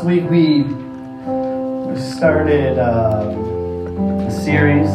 last 0.00 0.06
week 0.06 0.30
we, 0.30 0.64
started 2.00 2.78
um, 2.78 3.98
a 4.20 4.30
series 4.30 4.88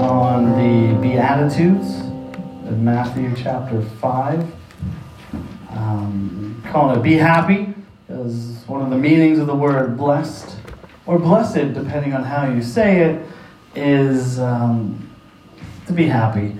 on 0.00 0.50
the 0.50 1.00
Beatitudes 1.00 2.00
in 2.68 2.84
Matthew 2.84 3.34
chapter 3.34 3.80
5. 3.80 4.54
Um, 5.70 6.62
calling 6.68 6.98
it 6.98 7.02
Be 7.02 7.14
Happy, 7.14 7.72
is 8.10 8.64
one 8.66 8.82
of 8.82 8.90
the 8.90 8.98
meanings 8.98 9.38
of 9.38 9.46
the 9.46 9.54
word 9.54 9.96
blessed, 9.96 10.54
or 11.06 11.18
blessed, 11.18 11.72
depending 11.72 12.12
on 12.12 12.24
how 12.24 12.52
you 12.52 12.62
say 12.62 13.00
it, 13.00 13.26
is 13.74 14.38
um, 14.40 15.10
to 15.86 15.94
be 15.94 16.04
happy. 16.04 16.54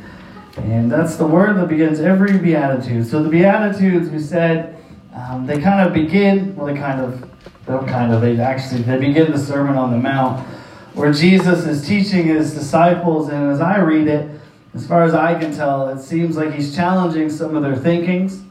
And 0.57 0.91
that's 0.91 1.17
the 1.17 1.27
word 1.27 1.57
that 1.57 1.69
begins 1.69 2.01
every 2.01 2.39
Beatitude. 2.39 3.07
So 3.07 3.23
the 3.23 3.29
Beatitudes, 3.29 4.09
we 4.09 4.21
said, 4.21 4.82
um, 5.15 5.47
they 5.47 5.61
kind 5.61 5.87
of 5.87 5.93
begin, 5.93 6.57
well, 6.57 6.67
they 6.67 6.79
kind 6.79 7.01
of, 7.01 7.21
they 7.21 7.73
don't 7.73 7.87
kind 7.87 8.13
of, 8.13 8.21
they 8.21 8.39
actually, 8.39 8.83
they 8.83 8.99
begin 8.99 9.31
the 9.31 9.39
Sermon 9.39 9.77
on 9.77 9.91
the 9.91 9.99
Mount, 9.99 10.41
where 10.95 11.13
Jesus 11.13 11.67
is 11.67 11.87
teaching 11.87 12.27
his 12.27 12.55
disciples, 12.55 13.29
and 13.29 13.51
as 13.51 13.61
I 13.61 13.79
read 13.81 14.09
it, 14.09 14.31
as 14.75 14.87
far 14.87 15.03
as 15.05 15.15
I 15.15 15.39
can 15.39 15.55
tell, 15.55 15.89
it 15.89 16.01
seems 16.01 16.37
like 16.37 16.53
he's 16.53 16.75
challenging 16.75 17.29
some 17.29 17.55
of 17.55 17.63
their 17.63 17.77
thinkings, 17.77 18.43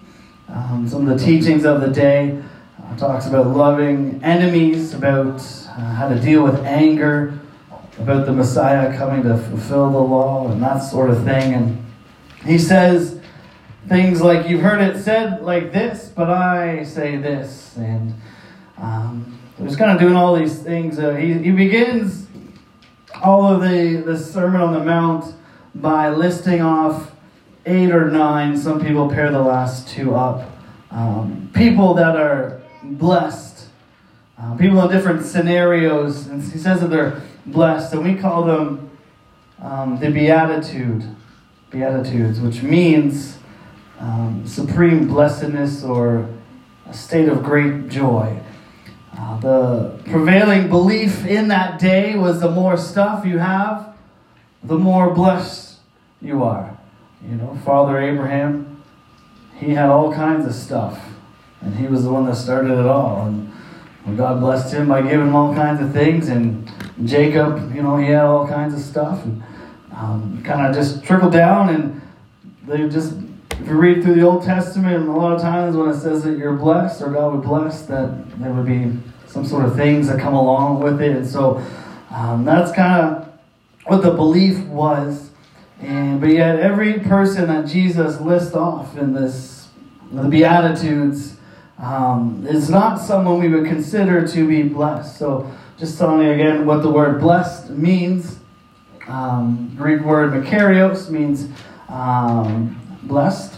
um, 0.49 0.87
some 0.87 1.07
of 1.07 1.17
the 1.17 1.23
teachings 1.23 1.65
of 1.65 1.81
the 1.81 1.89
day. 1.89 2.41
Uh, 2.83 2.97
talks 2.97 3.27
about 3.27 3.47
loving 3.47 4.19
enemies, 4.23 4.93
about 4.93 5.39
uh, 5.69 5.93
how 5.93 6.09
to 6.09 6.19
deal 6.19 6.43
with 6.43 6.55
anger, 6.65 7.39
about 7.99 8.25
the 8.25 8.33
Messiah 8.33 8.95
coming 8.97 9.23
to 9.23 9.37
fulfill 9.37 9.91
the 9.91 9.99
law, 9.99 10.51
and 10.51 10.61
that 10.61 10.79
sort 10.79 11.09
of 11.09 11.23
thing. 11.23 11.53
And 11.53 11.85
he 12.45 12.57
says, 12.57 13.20
things 13.87 14.21
like 14.21 14.47
you've 14.47 14.61
heard 14.61 14.81
it 14.81 15.01
said 15.01 15.41
like 15.41 15.71
this, 15.71 16.11
but 16.15 16.29
I 16.29 16.83
say 16.83 17.17
this, 17.17 17.75
and 17.77 18.13
um, 18.77 19.39
he's 19.57 19.75
kind 19.75 19.91
of 19.91 19.99
doing 19.99 20.15
all 20.15 20.35
these 20.35 20.59
things. 20.59 20.99
Uh, 20.99 21.15
he, 21.15 21.33
he 21.33 21.51
begins 21.51 22.27
all 23.23 23.45
of 23.53 23.61
the 23.61 24.03
the 24.05 24.17
Sermon 24.17 24.61
on 24.61 24.73
the 24.73 24.83
Mount 24.83 25.33
by 25.75 26.09
listing 26.09 26.61
off 26.61 27.11
eight 27.65 27.91
or 27.91 28.09
nine. 28.09 28.57
Some 28.57 28.83
people 28.83 29.09
pair 29.09 29.31
the 29.31 29.41
last 29.41 29.87
two 29.87 30.15
up. 30.15 30.49
Um, 30.89 31.49
people 31.53 31.93
that 31.95 32.15
are 32.17 32.61
blessed, 32.83 33.67
uh, 34.37 34.55
people 34.57 34.81
in 34.81 34.91
different 34.91 35.25
scenarios, 35.25 36.27
and 36.27 36.41
he 36.41 36.57
says 36.57 36.81
that 36.81 36.89
they're 36.89 37.21
blessed, 37.45 37.93
and 37.93 38.03
we 38.03 38.15
call 38.15 38.43
them 38.43 38.89
um, 39.61 39.99
the 39.99 40.09
Beatitude, 40.09 41.15
Beatitudes, 41.69 42.41
which 42.41 42.61
means 42.61 43.37
um, 44.01 44.43
supreme 44.47 45.07
blessedness 45.07 45.83
or 45.83 46.27
a 46.87 46.93
state 46.93 47.29
of 47.29 47.43
great 47.43 47.87
joy. 47.87 48.37
Uh, 49.17 49.39
the 49.39 49.99
prevailing 50.09 50.69
belief 50.69 51.25
in 51.25 51.47
that 51.49 51.79
day 51.79 52.15
was 52.15 52.41
the 52.41 52.49
more 52.49 52.77
stuff 52.77 53.25
you 53.25 53.37
have, 53.37 53.95
the 54.63 54.77
more 54.77 55.13
blessed 55.13 55.77
you 56.21 56.43
are. 56.43 56.77
You 57.29 57.35
know, 57.35 57.57
Father 57.63 57.99
Abraham, 57.99 58.81
he 59.57 59.71
had 59.71 59.89
all 59.89 60.11
kinds 60.11 60.47
of 60.47 60.55
stuff, 60.55 60.99
and 61.61 61.75
he 61.75 61.85
was 61.85 62.03
the 62.03 62.11
one 62.11 62.25
that 62.25 62.35
started 62.35 62.71
it 62.71 62.87
all. 62.87 63.27
And 63.27 64.17
God 64.17 64.39
blessed 64.39 64.73
him 64.73 64.87
by 64.87 65.03
giving 65.03 65.27
him 65.27 65.35
all 65.35 65.53
kinds 65.53 65.79
of 65.81 65.93
things, 65.93 66.29
and 66.29 66.71
Jacob, 67.05 67.75
you 67.75 67.83
know, 67.83 67.97
he 67.97 68.07
had 68.07 68.23
all 68.23 68.47
kinds 68.47 68.73
of 68.73 68.79
stuff, 68.79 69.23
and 69.23 69.43
um, 69.95 70.41
kind 70.43 70.65
of 70.65 70.73
just 70.73 71.03
trickled 71.03 71.33
down, 71.33 71.69
and 71.69 72.01
they 72.65 72.89
just 72.89 73.13
if 73.61 73.67
you 73.67 73.77
read 73.77 74.01
through 74.01 74.15
the 74.15 74.23
Old 74.23 74.43
Testament, 74.43 75.07
a 75.07 75.11
lot 75.11 75.33
of 75.33 75.41
times 75.41 75.75
when 75.75 75.89
it 75.89 75.99
says 75.99 76.23
that 76.23 76.35
you're 76.35 76.55
blessed 76.55 77.03
or 77.03 77.11
God 77.11 77.35
would 77.35 77.43
bless, 77.43 77.83
that 77.83 78.39
there 78.39 78.51
would 78.51 78.65
be 78.65 78.97
some 79.27 79.45
sort 79.45 79.65
of 79.65 79.75
things 79.75 80.07
that 80.07 80.19
come 80.19 80.33
along 80.33 80.81
with 80.81 80.99
it. 80.99 81.15
And 81.15 81.27
so 81.27 81.63
um, 82.09 82.43
that's 82.43 82.71
kind 82.71 83.05
of 83.05 83.39
what 83.85 84.01
the 84.01 84.11
belief 84.11 84.59
was. 84.65 85.29
And 85.79 86.19
but 86.19 86.31
yet 86.31 86.59
every 86.59 86.99
person 86.99 87.47
that 87.49 87.67
Jesus 87.67 88.19
lists 88.19 88.55
off 88.55 88.97
in 88.97 89.13
this 89.13 89.69
the 90.11 90.27
Beatitudes 90.27 91.37
um, 91.77 92.45
is 92.47 92.69
not 92.69 92.99
someone 92.99 93.39
we 93.39 93.47
would 93.47 93.65
consider 93.65 94.27
to 94.27 94.47
be 94.47 94.63
blessed. 94.63 95.17
So 95.17 95.51
just 95.77 95.99
telling 95.99 96.25
you 96.25 96.33
again 96.33 96.65
what 96.65 96.81
the 96.81 96.89
word 96.89 97.19
blessed 97.19 97.69
means. 97.69 98.39
Um, 99.07 99.73
Greek 99.77 100.01
word 100.01 100.31
makarios 100.31 101.09
means 101.09 101.47
um, 101.89 102.80
blessed, 103.11 103.55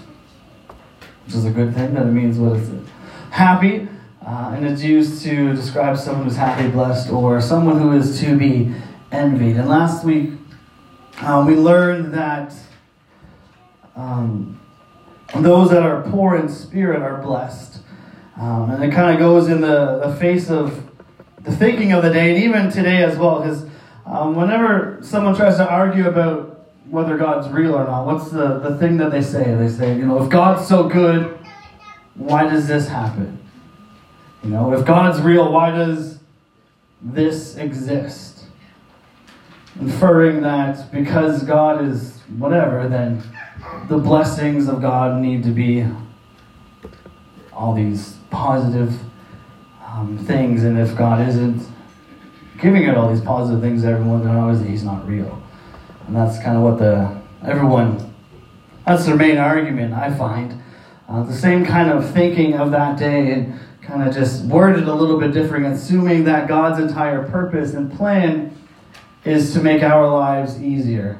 which 1.25 1.35
is 1.35 1.45
a 1.45 1.51
good 1.51 1.75
thing. 1.75 1.93
That 1.93 2.07
it 2.07 2.11
means 2.11 2.39
what 2.39 2.57
is 2.57 2.69
it? 2.69 2.81
Happy, 3.29 3.87
uh, 4.25 4.53
and 4.55 4.65
it's 4.65 4.81
used 4.81 5.23
to 5.23 5.53
describe 5.53 5.95
someone 5.97 6.23
who's 6.25 6.35
happy, 6.35 6.69
blessed, 6.69 7.11
or 7.11 7.39
someone 7.39 7.79
who 7.79 7.91
is 7.91 8.19
to 8.21 8.35
be 8.35 8.73
envied. 9.11 9.55
And 9.57 9.69
last 9.69 10.03
week 10.03 10.31
um, 11.21 11.45
we 11.45 11.55
learned 11.55 12.15
that 12.15 12.51
um, 13.95 14.59
those 15.35 15.69
that 15.69 15.83
are 15.83 16.01
poor 16.01 16.35
in 16.35 16.49
spirit 16.49 17.03
are 17.03 17.21
blessed, 17.21 17.83
um, 18.37 18.71
and 18.71 18.83
it 18.83 18.91
kind 18.91 19.13
of 19.13 19.19
goes 19.19 19.49
in 19.49 19.61
the, 19.61 19.99
the 20.03 20.15
face 20.15 20.49
of 20.49 20.89
the 21.41 21.55
thinking 21.55 21.91
of 21.91 22.01
the 22.01 22.11
day, 22.11 22.33
and 22.33 22.43
even 22.43 22.71
today 22.71 23.03
as 23.03 23.17
well, 23.17 23.39
because. 23.39 23.65
Um, 24.05 24.35
whenever 24.35 24.99
someone 25.01 25.33
tries 25.33 25.55
to 25.55 25.65
argue 25.65 26.09
about 26.09 26.52
whether 26.89 27.17
God's 27.17 27.49
real 27.49 27.75
or 27.75 27.85
not. 27.85 28.05
What's 28.05 28.29
the, 28.29 28.59
the 28.59 28.77
thing 28.77 28.97
that 28.97 29.11
they 29.11 29.21
say? 29.21 29.55
They 29.55 29.69
say, 29.69 29.95
you 29.95 30.05
know, 30.05 30.23
if 30.23 30.29
God's 30.29 30.67
so 30.67 30.87
good, 30.87 31.37
why 32.15 32.43
does 32.43 32.67
this 32.67 32.87
happen? 32.87 33.39
You 34.43 34.49
know, 34.49 34.73
if 34.73 34.85
God's 34.85 35.21
real, 35.21 35.51
why 35.51 35.71
does 35.71 36.19
this 37.01 37.55
exist? 37.55 38.45
Inferring 39.79 40.41
that 40.41 40.91
because 40.91 41.43
God 41.43 41.83
is 41.83 42.19
whatever, 42.37 42.87
then 42.87 43.23
the 43.87 43.97
blessings 43.97 44.67
of 44.67 44.81
God 44.81 45.21
need 45.21 45.43
to 45.43 45.49
be 45.49 45.85
all 47.51 47.73
these 47.73 48.17
positive 48.29 48.93
um, 49.85 50.17
things, 50.17 50.63
and 50.63 50.77
if 50.77 50.95
God 50.95 51.27
isn't 51.27 51.67
giving 52.59 52.83
it 52.83 52.95
all 52.95 53.09
these 53.09 53.23
positive 53.23 53.61
things 53.61 53.83
to 53.83 53.89
everyone, 53.89 54.23
then 54.23 54.35
obviously 54.35 54.69
He's 54.69 54.83
not 54.83 55.07
real. 55.07 55.42
And 56.07 56.15
that's 56.15 56.41
kind 56.41 56.57
of 56.57 56.63
what 56.63 56.79
the 56.79 57.21
everyone 57.45 58.13
that's 58.85 59.05
their 59.05 59.15
main 59.15 59.37
argument, 59.37 59.93
I 59.93 60.13
find. 60.13 60.61
Uh, 61.07 61.23
the 61.23 61.33
same 61.33 61.65
kind 61.65 61.89
of 61.89 62.09
thinking 62.11 62.55
of 62.55 62.71
that 62.71 62.97
day 62.97 63.31
and 63.31 63.59
kind 63.81 64.07
of 64.07 64.13
just 64.13 64.45
worded 64.45 64.87
a 64.87 64.93
little 64.93 65.19
bit 65.19 65.31
different, 65.31 65.65
assuming 65.65 66.25
that 66.25 66.47
God's 66.47 66.79
entire 66.79 67.27
purpose 67.29 67.73
and 67.73 67.91
plan 67.91 68.55
is 69.23 69.53
to 69.53 69.61
make 69.61 69.83
our 69.83 70.07
lives 70.07 70.61
easier. 70.61 71.19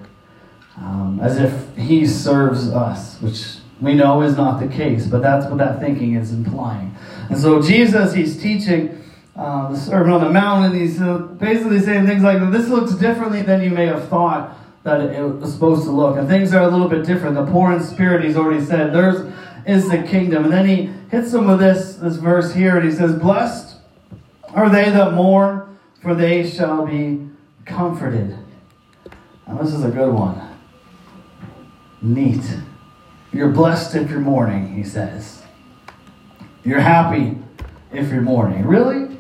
Um, 0.78 1.20
as 1.22 1.38
if 1.38 1.78
He 1.78 2.06
serves 2.06 2.70
us, 2.70 3.22
which 3.22 3.58
we 3.80 3.94
know 3.94 4.22
is 4.22 4.36
not 4.36 4.60
the 4.60 4.68
case, 4.68 5.08
but 5.08 5.22
that's 5.22 5.46
what 5.46 5.58
that 5.60 5.80
thinking 5.80 6.16
is 6.16 6.34
implying. 6.34 6.96
And 7.30 7.38
so 7.38 7.62
Jesus, 7.62 8.14
He's 8.14 8.42
teaching 8.42 9.02
uh, 9.36 9.72
the 9.72 9.78
Sermon 9.78 10.12
on 10.12 10.22
the 10.22 10.30
Mount, 10.30 10.66
and 10.66 10.82
He's 10.82 11.02
uh, 11.02 11.20
basically 11.20 11.80
saying 11.80 12.08
things 12.08 12.24
like, 12.24 12.40
This 12.52 12.68
looks 12.68 12.96
differently 12.96 13.42
than 13.42 13.62
you 13.62 13.70
may 13.70 13.86
have 13.86 14.10
thought 14.10 14.58
that 14.84 15.02
it 15.02 15.22
was 15.22 15.54
supposed 15.54 15.84
to 15.84 15.92
look. 15.92 16.18
And 16.18 16.28
things 16.28 16.54
are 16.54 16.64
a 16.64 16.68
little 16.68 16.90
bit 16.90 17.06
different. 17.06 17.36
The 17.36 17.46
poor 17.46 17.72
in 17.72 17.82
spirit, 17.82 18.24
he's 18.24 18.36
already 18.36 18.64
said, 18.64 18.94
theirs 18.94 19.34
is 19.66 19.90
the 19.90 20.04
kingdom. 20.04 20.46
And 20.46 20.54
then 20.54 20.68
he 20.68 20.90
hits 21.10 21.32
them 21.32 21.48
with 21.48 21.60
this, 21.60 21.96
this 21.96 22.18
verse 22.18 22.54
here, 22.54 22.78
and 22.78 22.90
he 22.90 22.94
says, 22.94 23.14
Blessed 23.14 23.78
are 24.54 24.70
they 24.70 24.90
that 24.90 25.14
mourn, 25.14 25.80
for 26.02 26.14
they 26.14 26.48
shall 26.48 26.86
be 26.86 27.28
comforted. 27.66 28.38
Now, 29.48 29.58
this 29.62 29.74
is 29.74 29.84
a 29.84 29.90
good 29.90 30.14
one. 30.14 30.42
Neat. 32.02 32.44
You're 33.32 33.50
blessed 33.50 33.96
if 33.96 34.10
you're 34.10 34.20
mourning, 34.20 34.76
he 34.76 34.84
says. 34.84 35.42
You're 36.66 36.82
happy 36.82 37.38
if 37.92 38.12
you're 38.12 38.22
mourning. 38.22 38.66
Really? 38.66 39.18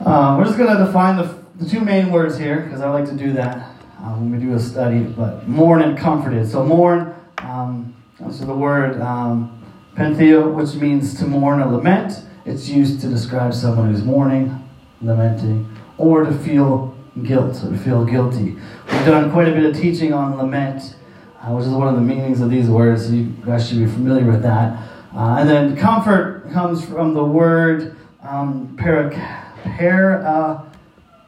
Uh, 0.00 0.36
we're 0.38 0.44
just 0.44 0.56
going 0.58 0.76
to 0.76 0.84
define 0.84 1.16
the, 1.16 1.38
the 1.56 1.68
two 1.68 1.80
main 1.80 2.10
words 2.10 2.38
here 2.38 2.60
because 2.60 2.80
I 2.80 2.90
like 2.90 3.04
to 3.06 3.16
do 3.16 3.34
that 3.34 3.71
uh, 4.02 4.14
when 4.14 4.32
we 4.32 4.38
do 4.38 4.54
a 4.54 4.60
study, 4.60 5.00
but 5.00 5.46
mourn 5.48 5.82
and 5.82 5.96
comforted. 5.96 6.50
So 6.50 6.64
mourn, 6.64 7.14
um, 7.38 7.94
so 8.18 8.44
the 8.44 8.54
word 8.54 9.00
um, 9.00 9.62
pentheo, 9.96 10.52
which 10.52 10.74
means 10.74 11.18
to 11.20 11.26
mourn 11.26 11.60
or 11.60 11.70
lament. 11.70 12.24
It's 12.44 12.68
used 12.68 13.00
to 13.02 13.08
describe 13.08 13.54
someone 13.54 13.92
who's 13.92 14.02
mourning, 14.02 14.68
lamenting, 15.00 15.68
or 15.98 16.24
to 16.24 16.32
feel 16.32 16.96
guilt 17.22 17.62
or 17.64 17.76
feel 17.76 18.04
guilty. 18.04 18.56
We've 18.90 19.06
done 19.06 19.30
quite 19.30 19.48
a 19.48 19.52
bit 19.52 19.64
of 19.64 19.76
teaching 19.76 20.12
on 20.12 20.36
lament, 20.36 20.96
uh, 21.40 21.52
which 21.52 21.66
is 21.66 21.72
one 21.72 21.88
of 21.88 21.94
the 21.94 22.00
meanings 22.00 22.40
of 22.40 22.50
these 22.50 22.68
words, 22.68 23.06
so 23.06 23.12
you 23.12 23.26
guys 23.44 23.68
should 23.68 23.78
be 23.78 23.86
familiar 23.86 24.24
with 24.24 24.42
that. 24.42 24.88
Uh, 25.14 25.36
and 25.38 25.48
then 25.48 25.76
comfort 25.76 26.50
comes 26.52 26.84
from 26.84 27.14
the 27.14 27.22
word 27.22 27.96
um, 28.22 28.74
para, 28.78 29.10
para, 29.76 30.66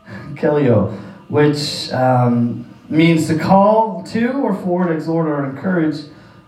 kelio, 0.34 0.98
which 1.28 1.92
um, 1.92 2.66
means 2.88 3.26
to 3.28 3.38
call 3.38 4.02
to 4.04 4.32
or 4.32 4.54
for 4.54 4.62
forward, 4.62 4.94
exhort 4.94 5.26
or 5.26 5.48
encourage. 5.48 5.96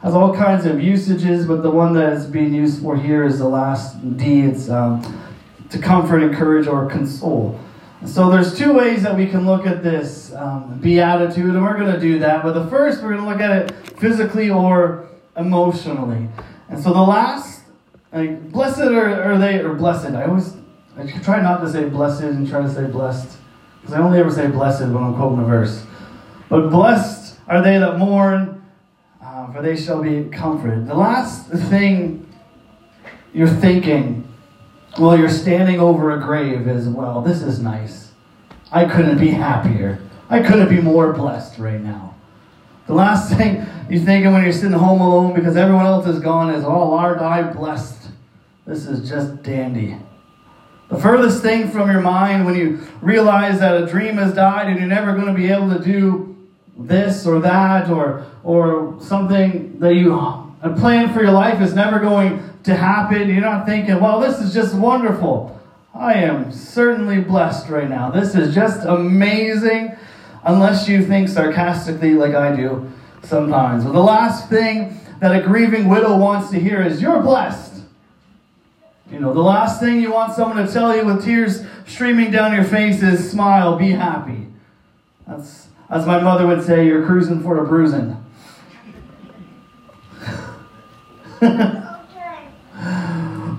has 0.03 0.15
all 0.15 0.35
kinds 0.35 0.67
of 0.67 0.81
usages, 0.81 1.47
but 1.47 1.63
the 1.63 1.71
one 1.71 1.95
that 1.95 2.13
is 2.13 2.27
being 2.27 2.55
used 2.55 2.83
for 2.83 2.97
here 2.97 3.25
is 3.25 3.39
the 3.39 3.49
last 3.49 4.17
D. 4.17 4.43
It's 4.43 4.69
um, 4.69 5.03
to 5.71 5.79
comfort, 5.79 6.23
encourage, 6.23 6.67
or 6.67 6.89
console. 6.89 7.59
So 8.05 8.31
there's 8.31 8.57
two 8.57 8.73
ways 8.73 9.03
that 9.03 9.17
we 9.17 9.27
can 9.27 9.47
look 9.47 9.67
at 9.67 9.83
this 9.83 10.33
um, 10.35 10.79
beatitude, 10.81 11.55
and 11.55 11.63
we're 11.63 11.79
going 11.79 11.93
to 11.93 12.01
do 12.01 12.19
that. 12.21 12.43
But 12.43 12.53
the 12.53 12.67
first, 12.69 13.03
we're 13.03 13.15
going 13.15 13.25
to 13.25 13.29
look 13.29 13.41
at 13.41 13.51
it 13.51 13.99
physically 13.99 14.51
or 14.51 15.09
emotionally. 15.37 16.29
And 16.69 16.83
so 16.83 16.93
the 16.93 17.01
last, 17.01 17.63
like, 18.13 18.53
blessed 18.53 18.81
are, 18.81 19.23
are 19.23 19.39
they, 19.39 19.61
or 19.61 19.75
blessed. 19.75 20.11
I 20.11 20.27
always 20.27 20.55
I 20.99 21.07
try 21.21 21.43
not 21.43 21.61
to 21.61 21.71
say 21.71 21.89
blessed 21.89 22.23
and 22.23 22.49
try 22.49 22.63
to 22.63 22.73
say 22.73 22.87
blessed, 22.87 23.37
because 23.87 24.01
I 24.01 24.03
only 24.03 24.19
ever 24.19 24.33
say 24.33 24.49
blessed 24.49 24.81
when 24.81 24.97
I'm 24.97 25.15
quoting 25.15 25.39
a 25.39 25.45
verse. 25.45 25.85
But 26.49 26.71
blessed 26.71 27.39
are 27.47 27.63
they 27.63 27.79
that 27.79 27.99
mourn, 27.99 28.65
uh, 29.23 29.53
for 29.53 29.63
they 29.63 29.77
shall 29.77 30.03
be 30.03 30.25
comforted. 30.25 30.89
The 30.89 30.95
last 30.95 31.49
thing 31.51 32.29
you're 33.33 33.47
thinking 33.47 34.27
while 34.97 35.17
you're 35.17 35.29
standing 35.29 35.79
over 35.79 36.11
a 36.11 36.21
grave 36.21 36.67
is, 36.67 36.89
well. 36.89 37.21
This 37.21 37.43
is 37.43 37.61
nice. 37.61 38.11
I 38.73 38.87
couldn't 38.87 39.19
be 39.19 39.29
happier. 39.29 40.01
I 40.29 40.43
couldn't 40.43 40.69
be 40.69 40.81
more 40.81 41.13
blessed 41.13 41.61
right 41.61 41.81
now. 41.81 42.17
The 42.89 42.95
last 42.95 43.33
thing 43.35 43.65
you're 43.89 44.03
thinking 44.03 44.33
when 44.33 44.43
you're 44.43 44.53
sitting 44.53 44.73
home 44.73 45.01
alone 45.01 45.33
because 45.33 45.57
everyone 45.57 45.87
else 45.87 46.09
is 46.09 46.19
gone 46.19 46.53
is, 46.53 46.65
oh, 46.65 46.95
aren't 46.95 47.23
I 47.23 47.43
blessed? 47.43 48.09
This 48.67 48.87
is 48.89 49.09
just 49.09 49.45
dandy. 49.45 49.97
The 50.89 50.99
furthest 50.99 51.43
thing 51.43 51.69
from 51.71 51.91
your 51.91 52.01
mind 52.01 52.47
when 52.47 52.55
you 52.55 52.87
realize 53.03 53.59
that 53.59 53.83
a 53.83 53.87
dream 53.87 54.17
has 54.17 54.33
died 54.35 54.69
and 54.69 54.79
you're 54.79 54.89
never 54.89 55.13
going 55.15 55.27
to 55.27 55.33
be 55.33 55.51
able 55.51 55.71
to 55.77 55.83
do 55.83 56.37
this 56.79 57.27
or 57.27 57.41
that 57.41 57.91
or, 57.91 58.25
or 58.45 58.97
something 59.01 59.79
that 59.81 59.95
you 59.95 60.15
a 60.63 60.75
plan 60.75 61.13
for 61.13 61.23
your 61.23 61.33
life 61.33 61.61
is 61.61 61.75
never 61.75 61.99
going 61.99 62.43
to 62.65 62.75
happen. 62.75 63.29
You're 63.29 63.41
not 63.41 63.67
thinking, 63.67 64.01
well, 64.01 64.21
this 64.21 64.41
is 64.41 64.55
just 64.55 64.75
wonderful. 64.75 65.61
I 65.95 66.15
am 66.15 66.53
certainly 66.53 67.21
blessed 67.21 67.69
right 67.69 67.89
now. 67.89 68.11
This 68.11 68.35
is 68.35 68.55
just 68.55 68.87
amazing, 68.87 69.97
unless 70.45 70.89
you 70.89 71.05
think 71.05 71.29
sarcastically 71.29 72.15
like 72.15 72.35
I 72.35 72.55
do 72.55 72.91
sometimes. 73.23 73.85
Well, 73.85 73.93
the 73.93 74.01
last 74.01 74.49
thing 74.49 75.01
that 75.21 75.35
a 75.35 75.43
grieving 75.43 75.89
widow 75.89 76.17
wants 76.17 76.51
to 76.51 76.61
hear 76.61 76.83
is, 76.83 77.01
You're 77.01 77.23
blessed. 77.23 77.66
You 79.11 79.21
know, 79.21 79.33
the 79.33 79.41
last 79.41 79.81
thing 79.81 80.01
you 80.01 80.13
want 80.13 80.35
someone 80.35 80.65
to 80.65 80.73
tell 80.73 80.97
you 80.97 81.05
with 81.05 81.25
tears 81.25 81.65
streaming 81.87 82.31
down 82.31 82.53
your 82.55 82.65
face 82.65 83.03
is, 83.03 83.31
Smile, 83.31 83.77
be 83.77 83.91
happy. 83.91 84.47
That's, 85.27 85.69
as 85.89 86.07
my 86.07 86.21
mother 86.21 86.47
would 86.47 86.65
say, 86.65 86.87
You're 86.87 87.07
cruising 87.07 87.43
for 87.43 87.59
a 87.59 87.67
bruising. 87.67 88.23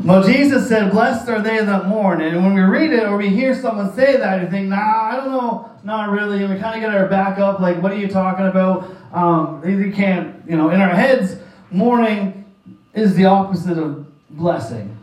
Well, 0.08 0.24
Jesus 0.24 0.70
said, 0.70 0.92
Blessed 0.92 1.28
are 1.28 1.42
they 1.42 1.58
that 1.58 1.88
mourn. 1.88 2.22
And 2.22 2.42
when 2.42 2.54
we 2.54 2.62
read 2.62 2.94
it 2.94 3.04
or 3.04 3.18
we 3.18 3.28
hear 3.28 3.54
someone 3.54 3.94
say 3.94 4.16
that, 4.16 4.42
you 4.42 4.50
think, 4.50 4.70
Nah, 4.70 4.78
I 4.78 5.16
don't 5.18 5.32
know, 5.32 5.70
not 5.84 6.12
really. 6.12 6.42
And 6.42 6.54
we 6.54 6.58
kind 6.62 6.76
of 6.76 6.82
get 6.82 6.98
our 6.98 7.10
back 7.10 7.40
up, 7.40 7.60
like, 7.60 7.84
What 7.84 7.92
are 7.92 7.98
you 7.98 8.08
talking 8.08 8.48
about? 8.48 8.90
Um, 9.12 9.62
you 9.68 9.92
can't, 9.92 10.50
you 10.50 10.56
know, 10.56 10.70
in 10.70 10.80
our 10.80 10.96
heads, 10.96 11.36
mourning 11.72 12.46
is 12.94 13.16
the 13.16 13.26
opposite 13.26 13.78
of 13.78 14.08
blessing. 14.30 14.98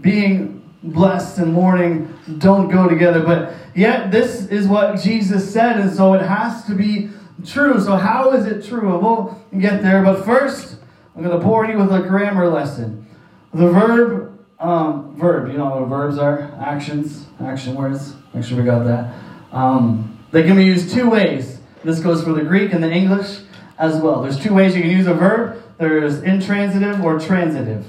Being 0.00 0.62
blessed 0.82 1.38
and 1.38 1.52
mourning 1.52 2.18
don't 2.38 2.68
go 2.68 2.88
together. 2.88 3.22
But 3.22 3.54
yet, 3.74 4.10
this 4.10 4.46
is 4.46 4.66
what 4.66 5.00
Jesus 5.00 5.52
said, 5.52 5.78
and 5.78 5.92
so 5.92 6.14
it 6.14 6.22
has 6.22 6.64
to 6.64 6.74
be 6.74 7.10
true. 7.44 7.80
So, 7.80 7.96
how 7.96 8.32
is 8.32 8.46
it 8.46 8.64
true? 8.64 8.98
We'll 8.98 9.40
get 9.58 9.82
there. 9.82 10.02
But 10.02 10.24
first, 10.24 10.76
I'm 11.14 11.22
going 11.22 11.38
to 11.38 11.44
bore 11.44 11.66
you 11.66 11.78
with 11.78 11.92
a 11.92 12.00
grammar 12.00 12.48
lesson. 12.48 13.06
The 13.52 13.68
verb 13.68 14.32
um, 14.62 15.16
verb, 15.16 15.50
you 15.50 15.58
know 15.58 15.80
what 15.80 15.88
verbs 15.88 16.18
are? 16.18 16.52
Actions, 16.60 17.26
action 17.40 17.74
words. 17.74 18.14
Make 18.32 18.44
sure 18.44 18.56
we 18.56 18.64
got 18.64 18.84
that. 18.84 19.12
Um, 19.50 20.18
they 20.30 20.44
can 20.44 20.56
be 20.56 20.64
used 20.64 20.94
two 20.94 21.10
ways. 21.10 21.60
This 21.82 21.98
goes 21.98 22.22
for 22.22 22.32
the 22.32 22.42
Greek 22.42 22.72
and 22.72 22.82
the 22.82 22.90
English 22.90 23.40
as 23.76 24.00
well. 24.00 24.22
There's 24.22 24.38
two 24.38 24.54
ways 24.54 24.76
you 24.76 24.82
can 24.82 24.90
use 24.90 25.08
a 25.08 25.14
verb. 25.14 25.60
There's 25.78 26.22
intransitive 26.22 27.02
or 27.02 27.18
transitive. 27.18 27.86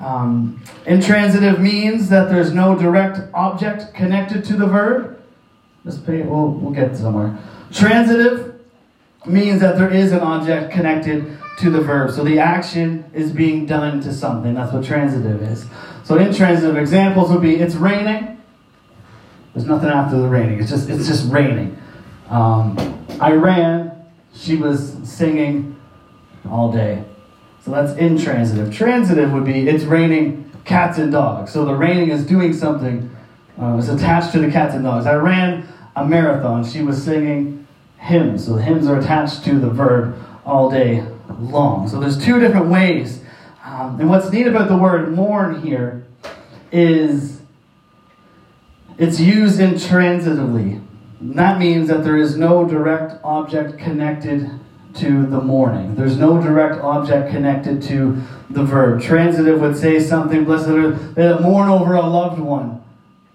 Um, 0.00 0.62
intransitive 0.86 1.60
means 1.60 2.08
that 2.10 2.28
there's 2.28 2.52
no 2.52 2.78
direct 2.78 3.20
object 3.34 3.94
connected 3.94 4.44
to 4.44 4.56
the 4.56 4.66
verb. 4.66 5.20
Just 5.84 6.06
pay, 6.06 6.22
we'll, 6.22 6.50
we'll 6.50 6.72
get 6.72 6.96
somewhere. 6.96 7.36
Transitive 7.72 8.60
means 9.26 9.60
that 9.60 9.76
there 9.76 9.92
is 9.92 10.12
an 10.12 10.20
object 10.20 10.72
connected 10.72 11.38
to 11.58 11.70
the 11.70 11.80
verb. 11.80 12.12
So 12.12 12.22
the 12.22 12.38
action 12.38 13.04
is 13.12 13.32
being 13.32 13.66
done 13.66 14.00
to 14.02 14.12
something. 14.12 14.54
That's 14.54 14.72
what 14.72 14.84
transitive 14.84 15.42
is. 15.42 15.66
So 16.04 16.16
intransitive 16.16 16.76
examples 16.76 17.30
would 17.30 17.42
be 17.42 17.56
it's 17.56 17.74
raining. 17.74 18.40
There's 19.54 19.66
nothing 19.66 19.88
after 19.88 20.16
the 20.16 20.28
raining. 20.28 20.60
It's 20.60 20.70
just 20.70 20.88
it's 20.88 21.06
just 21.06 21.30
raining. 21.32 21.76
Um, 22.28 22.78
I 23.20 23.32
ran. 23.32 23.92
She 24.34 24.54
was 24.54 24.96
singing 25.02 25.76
all 26.48 26.70
day. 26.70 27.02
So 27.68 27.74
that's 27.74 27.98
intransitive. 27.98 28.72
Transitive 28.72 29.30
would 29.32 29.44
be 29.44 29.68
it's 29.68 29.84
raining 29.84 30.50
cats 30.64 30.96
and 30.96 31.12
dogs. 31.12 31.52
So 31.52 31.66
the 31.66 31.74
raining 31.74 32.08
is 32.08 32.24
doing 32.24 32.54
something. 32.54 33.14
Uh, 33.60 33.76
it's 33.78 33.88
attached 33.88 34.32
to 34.32 34.38
the 34.38 34.50
cats 34.50 34.74
and 34.74 34.84
dogs. 34.84 35.04
I 35.04 35.16
ran 35.16 35.68
a 35.94 36.06
marathon. 36.06 36.64
She 36.64 36.80
was 36.80 37.04
singing 37.04 37.66
hymns. 37.98 38.46
So 38.46 38.54
the 38.54 38.62
hymns 38.62 38.86
are 38.86 38.98
attached 38.98 39.44
to 39.44 39.58
the 39.58 39.68
verb 39.68 40.18
all 40.46 40.70
day 40.70 41.04
long. 41.38 41.88
So 41.88 42.00
there's 42.00 42.16
two 42.16 42.40
different 42.40 42.68
ways 42.68 43.20
um, 43.62 44.00
and 44.00 44.08
what's 44.08 44.30
neat 44.32 44.46
about 44.46 44.68
the 44.68 44.78
word 44.78 45.14
mourn 45.14 45.60
here 45.60 46.06
is 46.72 47.42
it's 48.96 49.20
used 49.20 49.60
intransitively. 49.60 50.82
that 51.20 51.58
means 51.58 51.88
that 51.88 52.02
there 52.02 52.16
is 52.16 52.38
no 52.38 52.66
direct 52.66 53.22
object 53.22 53.78
connected 53.78 54.57
to 55.00 55.26
the 55.26 55.40
morning. 55.40 55.94
There's 55.94 56.16
no 56.16 56.40
direct 56.40 56.80
object 56.82 57.30
connected 57.30 57.82
to 57.84 58.20
the 58.50 58.64
verb. 58.64 59.00
Transitive 59.00 59.60
would 59.60 59.76
say 59.76 60.00
something, 60.00 60.44
blessed 60.44 60.68
are 60.68 60.90
they 60.92 61.22
that 61.22 61.42
mourn 61.42 61.68
over 61.68 61.94
a 61.94 62.06
loved 62.06 62.40
one 62.40 62.82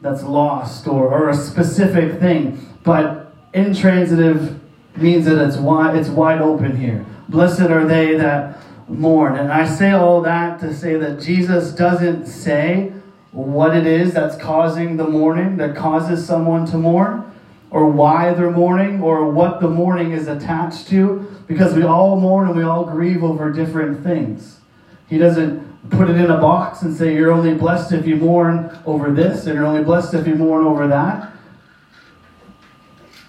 that's 0.02 0.24
lost 0.24 0.88
or, 0.88 1.08
or 1.08 1.30
a 1.30 1.36
specific 1.36 2.20
thing. 2.20 2.68
But 2.84 3.34
intransitive 3.54 4.60
means 4.98 5.26
that 5.26 5.44
it's 5.46 5.58
wide, 5.58 5.96
it's 5.96 6.10
wide 6.10 6.42
open 6.42 6.78
here. 6.78 7.06
Blessed 7.30 7.62
are 7.62 7.86
they 7.86 8.16
that 8.16 8.60
mourn. 8.88 9.36
And 9.38 9.52
I 9.52 9.66
say 9.66 9.92
all 9.92 10.22
that 10.22 10.60
to 10.60 10.74
say 10.74 10.98
that 10.98 11.22
Jesus 11.22 11.72
doesn't 11.72 12.28
say 12.28 12.92
what 13.32 13.76
it 13.76 13.88
is 13.88 14.14
that's 14.14 14.36
causing 14.36 14.98
the 14.98 15.08
mourning, 15.08 15.58
that 15.58 15.76
causes 15.76 16.26
someone 16.26 16.66
to 16.68 16.78
mourn, 16.78 17.32
or 17.72 17.90
why 17.90 18.34
they're 18.34 18.52
mourning, 18.52 19.02
or 19.02 19.30
what 19.32 19.60
the 19.60 19.68
mourning 19.68 20.12
is 20.12 20.28
attached 20.28 20.88
to, 20.90 21.28
because 21.54 21.76
we 21.76 21.84
all 21.84 22.20
mourn 22.20 22.48
and 22.48 22.58
we 22.58 22.64
all 22.64 22.84
grieve 22.84 23.24
over 23.24 23.52
different 23.52 24.04
things. 24.04 24.60
He 25.08 25.18
doesn't 25.18 25.90
put 25.92 26.10
it 26.10 26.16
in 26.16 26.32
a 26.32 26.40
box 26.40 26.82
and 26.82 26.96
say, 26.96 27.14
You're 27.14 27.32
only 27.32 27.54
blessed 27.54 27.94
if 27.94 28.08
you 28.08 28.16
mourn 28.16 28.78
over 28.86 29.12
this, 29.12 29.46
and 29.46 29.56
you're 29.56 29.66
only 29.66 29.84
blessed 29.84 30.16
if 30.16 30.28
you 30.28 30.36
mourn 30.36 30.66
over 30.66 30.88
that. 30.88 31.32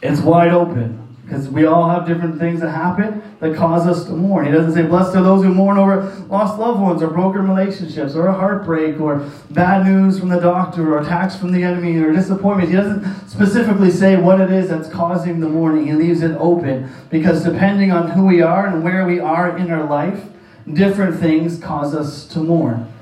It's 0.02 0.20
wide 0.20 0.52
open. 0.52 1.03
Because 1.24 1.48
we 1.48 1.64
all 1.64 1.88
have 1.88 2.06
different 2.06 2.38
things 2.38 2.60
that 2.60 2.70
happen 2.70 3.22
that 3.40 3.56
cause 3.56 3.86
us 3.86 4.04
to 4.04 4.12
mourn. 4.12 4.44
He 4.44 4.52
doesn't 4.52 4.74
say, 4.74 4.82
Blessed 4.82 5.16
are 5.16 5.22
those 5.22 5.42
who 5.42 5.54
mourn 5.54 5.78
over 5.78 6.02
lost 6.28 6.58
loved 6.58 6.80
ones 6.80 7.02
or 7.02 7.08
broken 7.08 7.48
relationships 7.48 8.14
or 8.14 8.26
a 8.26 8.32
heartbreak 8.34 9.00
or 9.00 9.30
bad 9.50 9.86
news 9.86 10.18
from 10.18 10.28
the 10.28 10.38
doctor 10.38 10.92
or 10.92 11.00
attacks 11.00 11.34
from 11.34 11.52
the 11.52 11.62
enemy 11.62 11.96
or 11.96 12.12
disappointment. 12.12 12.68
He 12.68 12.76
doesn't 12.76 13.26
specifically 13.26 13.90
say 13.90 14.16
what 14.16 14.38
it 14.38 14.52
is 14.52 14.68
that's 14.68 14.88
causing 14.88 15.40
the 15.40 15.48
mourning. 15.48 15.86
He 15.86 15.94
leaves 15.94 16.20
it 16.20 16.36
open 16.36 16.90
because 17.08 17.42
depending 17.42 17.90
on 17.90 18.10
who 18.10 18.26
we 18.26 18.42
are 18.42 18.66
and 18.66 18.84
where 18.84 19.06
we 19.06 19.18
are 19.18 19.56
in 19.56 19.70
our 19.70 19.88
life, 19.88 20.24
different 20.70 21.18
things 21.18 21.58
cause 21.58 21.94
us 21.94 22.26
to 22.28 22.40
mourn. 22.40 22.92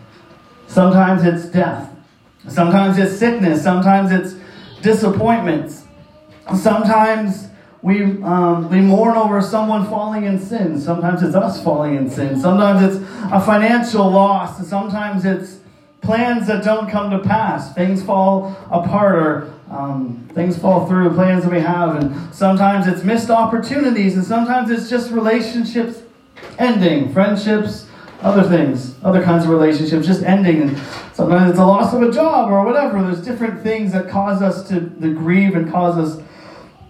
Sometimes 0.68 1.24
it's 1.24 1.46
death, 1.52 1.90
sometimes 2.48 2.98
it's 2.98 3.18
sickness, 3.18 3.62
sometimes 3.62 4.12
it's 4.12 4.40
disappointments, 4.80 5.84
sometimes 6.56 7.48
we, 7.82 8.02
um, 8.22 8.70
we 8.70 8.80
mourn 8.80 9.16
over 9.16 9.42
someone 9.42 9.86
falling 9.88 10.24
in 10.24 10.38
sin. 10.40 10.80
Sometimes 10.80 11.22
it's 11.22 11.34
us 11.34 11.62
falling 11.62 11.96
in 11.96 12.08
sin. 12.08 12.40
Sometimes 12.40 12.96
it's 12.96 13.04
a 13.32 13.40
financial 13.40 14.08
loss. 14.08 14.66
Sometimes 14.68 15.24
it's 15.24 15.58
plans 16.00 16.46
that 16.46 16.62
don't 16.62 16.88
come 16.88 17.10
to 17.10 17.18
pass. 17.18 17.74
Things 17.74 18.02
fall 18.02 18.56
apart 18.70 19.16
or 19.16 19.54
um, 19.68 20.28
things 20.32 20.56
fall 20.56 20.86
through, 20.86 21.14
plans 21.14 21.42
that 21.42 21.52
we 21.52 21.60
have. 21.60 21.96
And 21.96 22.34
sometimes 22.34 22.86
it's 22.86 23.02
missed 23.02 23.30
opportunities. 23.30 24.14
And 24.14 24.24
sometimes 24.24 24.70
it's 24.70 24.88
just 24.88 25.10
relationships 25.10 26.02
ending, 26.60 27.12
friendships, 27.12 27.88
other 28.20 28.44
things, 28.44 28.94
other 29.02 29.22
kinds 29.22 29.44
of 29.44 29.50
relationships 29.50 30.06
just 30.06 30.22
ending. 30.22 30.62
And 30.62 30.78
sometimes 31.14 31.50
it's 31.50 31.58
a 31.58 31.66
loss 31.66 31.92
of 31.92 32.02
a 32.02 32.12
job 32.12 32.48
or 32.48 32.64
whatever. 32.64 33.02
There's 33.02 33.24
different 33.24 33.62
things 33.64 33.92
that 33.92 34.08
cause 34.08 34.40
us 34.40 34.68
to, 34.68 34.88
to 35.00 35.14
grieve 35.14 35.56
and 35.56 35.70
cause 35.70 35.96
us 35.98 36.22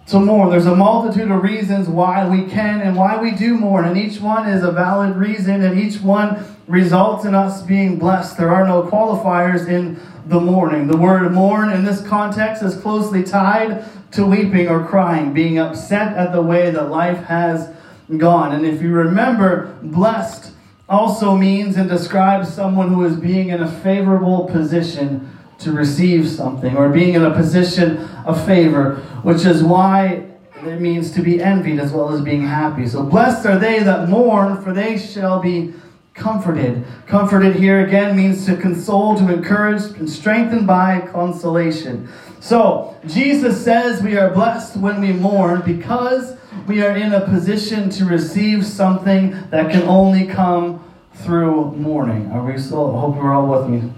to 0.07 0.19
mourn. 0.19 0.49
There's 0.49 0.65
a 0.65 0.75
multitude 0.75 1.31
of 1.31 1.43
reasons 1.43 1.87
why 1.87 2.27
we 2.27 2.49
can 2.49 2.81
and 2.81 2.95
why 2.95 3.21
we 3.21 3.31
do 3.31 3.57
mourn, 3.57 3.85
and 3.85 3.97
each 3.97 4.19
one 4.19 4.49
is 4.49 4.63
a 4.63 4.71
valid 4.71 5.15
reason, 5.15 5.61
and 5.61 5.79
each 5.79 6.01
one 6.01 6.45
results 6.67 7.25
in 7.25 7.35
us 7.35 7.61
being 7.61 7.97
blessed. 7.97 8.37
There 8.37 8.53
are 8.53 8.67
no 8.67 8.83
qualifiers 8.83 9.67
in 9.67 9.99
the 10.25 10.39
mourning. 10.39 10.87
The 10.87 10.97
word 10.97 11.31
mourn 11.31 11.71
in 11.71 11.85
this 11.85 12.05
context 12.05 12.63
is 12.63 12.75
closely 12.75 13.23
tied 13.23 13.85
to 14.11 14.25
weeping 14.25 14.67
or 14.67 14.85
crying, 14.85 15.33
being 15.33 15.57
upset 15.57 16.15
at 16.15 16.31
the 16.31 16.41
way 16.41 16.69
that 16.71 16.89
life 16.89 17.23
has 17.25 17.73
gone. 18.17 18.53
And 18.53 18.65
if 18.65 18.81
you 18.81 18.91
remember, 18.91 19.77
blessed 19.81 20.51
also 20.87 21.35
means 21.35 21.77
and 21.77 21.89
describes 21.89 22.53
someone 22.53 22.89
who 22.89 23.03
is 23.05 23.15
being 23.15 23.49
in 23.49 23.63
a 23.63 23.71
favorable 23.71 24.45
position 24.45 25.29
to 25.63 25.71
receive 25.71 26.27
something 26.29 26.75
or 26.75 26.89
being 26.89 27.13
in 27.15 27.23
a 27.23 27.31
position 27.31 27.97
of 28.25 28.43
favor, 28.45 28.95
which 29.23 29.45
is 29.45 29.63
why 29.63 30.25
it 30.65 30.79
means 30.79 31.11
to 31.11 31.21
be 31.21 31.41
envied 31.41 31.79
as 31.79 31.91
well 31.91 32.13
as 32.13 32.21
being 32.21 32.45
happy. 32.45 32.87
So 32.87 33.03
blessed 33.03 33.45
are 33.45 33.59
they 33.59 33.79
that 33.79 34.09
mourn, 34.09 34.61
for 34.61 34.73
they 34.73 34.97
shall 34.97 35.39
be 35.39 35.73
comforted. 36.13 36.85
Comforted 37.07 37.55
here 37.55 37.85
again 37.85 38.15
means 38.15 38.45
to 38.45 38.55
console, 38.55 39.17
to 39.17 39.33
encourage, 39.33 39.83
and 39.97 40.09
strengthened 40.09 40.67
by 40.67 41.01
consolation. 41.11 42.07
So 42.39 42.95
Jesus 43.07 43.63
says 43.63 44.01
we 44.01 44.17
are 44.17 44.29
blessed 44.29 44.77
when 44.77 45.01
we 45.01 45.13
mourn 45.13 45.61
because 45.65 46.37
we 46.67 46.81
are 46.83 46.95
in 46.95 47.13
a 47.13 47.21
position 47.21 47.89
to 47.91 48.05
receive 48.05 48.65
something 48.65 49.31
that 49.49 49.71
can 49.71 49.83
only 49.83 50.27
come 50.27 50.83
through 51.15 51.71
mourning. 51.75 52.31
Are 52.31 52.43
we 52.43 52.57
still? 52.57 52.95
I 52.95 52.99
hope 52.99 53.15
you're 53.15 53.33
all 53.33 53.47
with 53.47 53.69
me. 53.69 53.91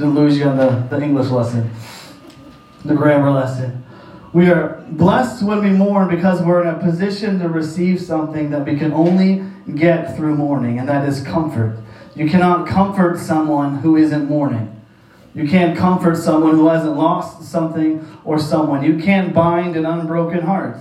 Didn't 0.00 0.14
lose 0.14 0.38
you 0.38 0.46
on 0.46 0.56
the, 0.56 0.70
the 0.88 1.02
English 1.04 1.28
lesson, 1.28 1.70
the 2.86 2.94
grammar 2.94 3.30
lesson. 3.30 3.84
We 4.32 4.48
are 4.48 4.82
blessed 4.92 5.42
when 5.42 5.62
we 5.62 5.68
mourn 5.68 6.08
because 6.08 6.40
we're 6.40 6.62
in 6.62 6.68
a 6.68 6.78
position 6.78 7.38
to 7.40 7.50
receive 7.50 8.00
something 8.00 8.48
that 8.48 8.64
we 8.64 8.78
can 8.78 8.94
only 8.94 9.44
get 9.74 10.16
through 10.16 10.36
mourning, 10.36 10.78
and 10.78 10.88
that 10.88 11.06
is 11.06 11.20
comfort. 11.22 11.76
You 12.14 12.30
cannot 12.30 12.66
comfort 12.66 13.18
someone 13.18 13.80
who 13.80 13.98
isn't 13.98 14.26
mourning. 14.26 14.74
You 15.34 15.46
can't 15.46 15.76
comfort 15.76 16.16
someone 16.16 16.52
who 16.52 16.68
hasn't 16.68 16.96
lost 16.96 17.42
something 17.42 18.02
or 18.24 18.38
someone. 18.38 18.82
You 18.82 18.96
can't 18.96 19.34
bind 19.34 19.76
an 19.76 19.84
unbroken 19.84 20.40
heart. 20.40 20.78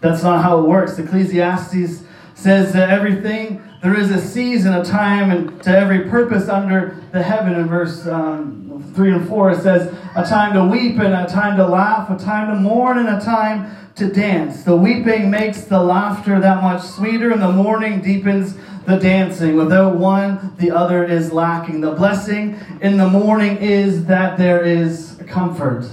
That's 0.00 0.24
not 0.24 0.42
how 0.42 0.58
it 0.58 0.62
works. 0.62 0.98
Ecclesiastes 0.98 2.02
says 2.34 2.72
that 2.72 2.90
everything, 2.90 3.62
there 3.86 4.00
is 4.00 4.10
a 4.10 4.20
season, 4.20 4.74
a 4.74 4.84
time, 4.84 5.30
and 5.30 5.62
to 5.62 5.70
every 5.70 6.10
purpose 6.10 6.48
under 6.48 7.00
the 7.12 7.22
heaven. 7.22 7.54
In 7.54 7.68
verse 7.68 8.04
um, 8.08 8.82
3 8.96 9.12
and 9.12 9.28
4, 9.28 9.50
it 9.52 9.62
says, 9.62 9.96
a 10.16 10.24
time 10.24 10.54
to 10.54 10.64
weep 10.64 10.98
and 10.98 11.14
a 11.14 11.24
time 11.24 11.56
to 11.56 11.64
laugh, 11.64 12.10
a 12.10 12.18
time 12.18 12.52
to 12.52 12.60
mourn 12.60 12.98
and 12.98 13.08
a 13.08 13.20
time 13.24 13.76
to 13.94 14.12
dance. 14.12 14.64
The 14.64 14.74
weeping 14.74 15.30
makes 15.30 15.66
the 15.66 15.80
laughter 15.80 16.40
that 16.40 16.64
much 16.64 16.82
sweeter, 16.82 17.30
and 17.30 17.40
the 17.40 17.52
mourning 17.52 18.02
deepens 18.02 18.56
the 18.86 18.96
dancing. 18.96 19.54
Without 19.54 19.94
one, 19.94 20.56
the 20.58 20.72
other 20.72 21.04
is 21.04 21.32
lacking. 21.32 21.80
The 21.80 21.92
blessing 21.92 22.58
in 22.80 22.96
the 22.96 23.08
mourning 23.08 23.58
is 23.58 24.06
that 24.06 24.36
there 24.36 24.64
is 24.64 25.16
comfort. 25.28 25.88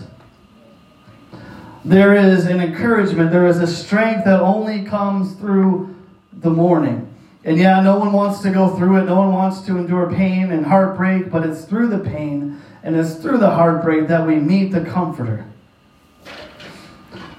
There 1.86 2.16
is 2.16 2.48
an 2.48 2.60
encouragement. 2.60 3.30
There 3.30 3.46
is 3.46 3.60
a 3.60 3.68
strength 3.68 4.26
that 4.26 4.40
only 4.40 4.84
comes 4.84 5.36
through 5.36 5.96
the 6.32 6.50
mourning. 6.50 7.12
And 7.46 7.58
yeah, 7.58 7.82
no 7.82 7.98
one 7.98 8.14
wants 8.14 8.40
to 8.42 8.52
go 8.52 8.70
through 8.76 9.02
it. 9.02 9.06
No 9.06 9.16
one 9.16 9.34
wants 9.34 9.62
to 9.62 9.78
endure 9.78 10.10
pain 10.10 10.52
and 10.52 10.66
heartbreak, 10.66 11.30
but 11.30 11.46
it's 11.46 11.66
through 11.66 11.88
the 11.88 12.00
pain 12.00 12.62
and 12.84 12.96
it's 12.96 13.16
through 13.16 13.38
the 13.38 13.50
heartbreak 13.50 14.08
that 14.08 14.26
we 14.26 14.36
meet 14.36 14.72
the 14.72 14.82
Comforter. 14.82 15.46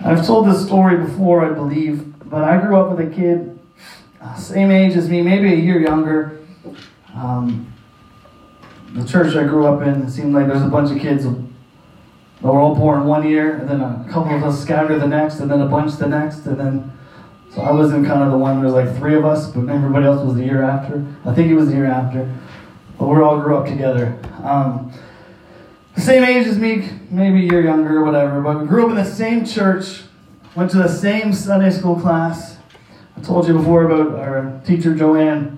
I've 0.00 0.26
told 0.26 0.46
this 0.48 0.64
story 0.64 0.98
before, 0.98 1.44
I 1.44 1.52
believe, 1.54 2.28
but 2.28 2.44
I 2.44 2.60
grew 2.60 2.76
up 2.76 2.94
with 2.94 3.06
a 3.06 3.14
kid, 3.14 3.58
uh, 4.20 4.34
same 4.36 4.70
age 4.70 4.96
as 4.96 5.08
me, 5.08 5.22
maybe 5.22 5.52
a 5.52 5.56
year 5.56 5.80
younger. 5.80 6.40
Um, 7.14 7.72
the 8.92 9.06
church 9.06 9.34
I 9.36 9.44
grew 9.44 9.66
up 9.66 9.82
in, 9.82 10.02
it 10.02 10.10
seemed 10.10 10.34
like 10.34 10.46
there's 10.46 10.62
a 10.62 10.68
bunch 10.68 10.90
of 10.94 10.98
kids 10.98 11.24
that 11.24 11.32
were 12.42 12.58
all 12.58 12.74
born 12.74 13.06
one 13.06 13.26
year, 13.26 13.56
and 13.56 13.68
then 13.68 13.80
a 13.80 14.06
couple 14.10 14.34
of 14.34 14.44
us 14.44 14.60
scattered 14.60 14.98
the 14.98 15.06
next, 15.06 15.40
and 15.40 15.50
then 15.50 15.60
a 15.62 15.66
bunch 15.66 15.96
the 15.96 16.08
next, 16.08 16.44
and 16.46 16.58
then. 16.58 16.92
So 17.54 17.62
I 17.62 17.70
wasn't 17.70 18.04
kind 18.04 18.20
of 18.24 18.32
the 18.32 18.38
one, 18.38 18.56
there 18.56 18.64
was 18.64 18.74
like 18.74 18.96
three 18.96 19.14
of 19.14 19.24
us, 19.24 19.48
but 19.48 19.68
everybody 19.68 20.06
else 20.06 20.24
was 20.24 20.34
the 20.34 20.44
year 20.44 20.64
after. 20.64 21.04
I 21.24 21.32
think 21.32 21.52
it 21.52 21.54
was 21.54 21.68
the 21.68 21.74
year 21.74 21.86
after. 21.86 22.28
But 22.98 23.06
we 23.06 23.20
all 23.20 23.40
grew 23.40 23.56
up 23.56 23.66
together. 23.66 24.18
Um, 24.42 24.92
same 25.96 26.24
age 26.24 26.48
as 26.48 26.58
me, 26.58 26.88
maybe 27.10 27.46
a 27.46 27.52
year 27.52 27.62
younger 27.62 27.98
or 27.98 28.04
whatever, 28.04 28.40
but 28.40 28.60
we 28.60 28.66
grew 28.66 28.84
up 28.84 28.90
in 28.90 28.96
the 28.96 29.04
same 29.04 29.44
church, 29.44 30.02
went 30.56 30.72
to 30.72 30.78
the 30.78 30.88
same 30.88 31.32
Sunday 31.32 31.70
school 31.70 31.94
class. 32.00 32.58
I 33.16 33.20
told 33.20 33.46
you 33.46 33.56
before 33.56 33.84
about 33.84 34.18
our 34.18 34.60
teacher 34.66 34.92
Joanne. 34.92 35.56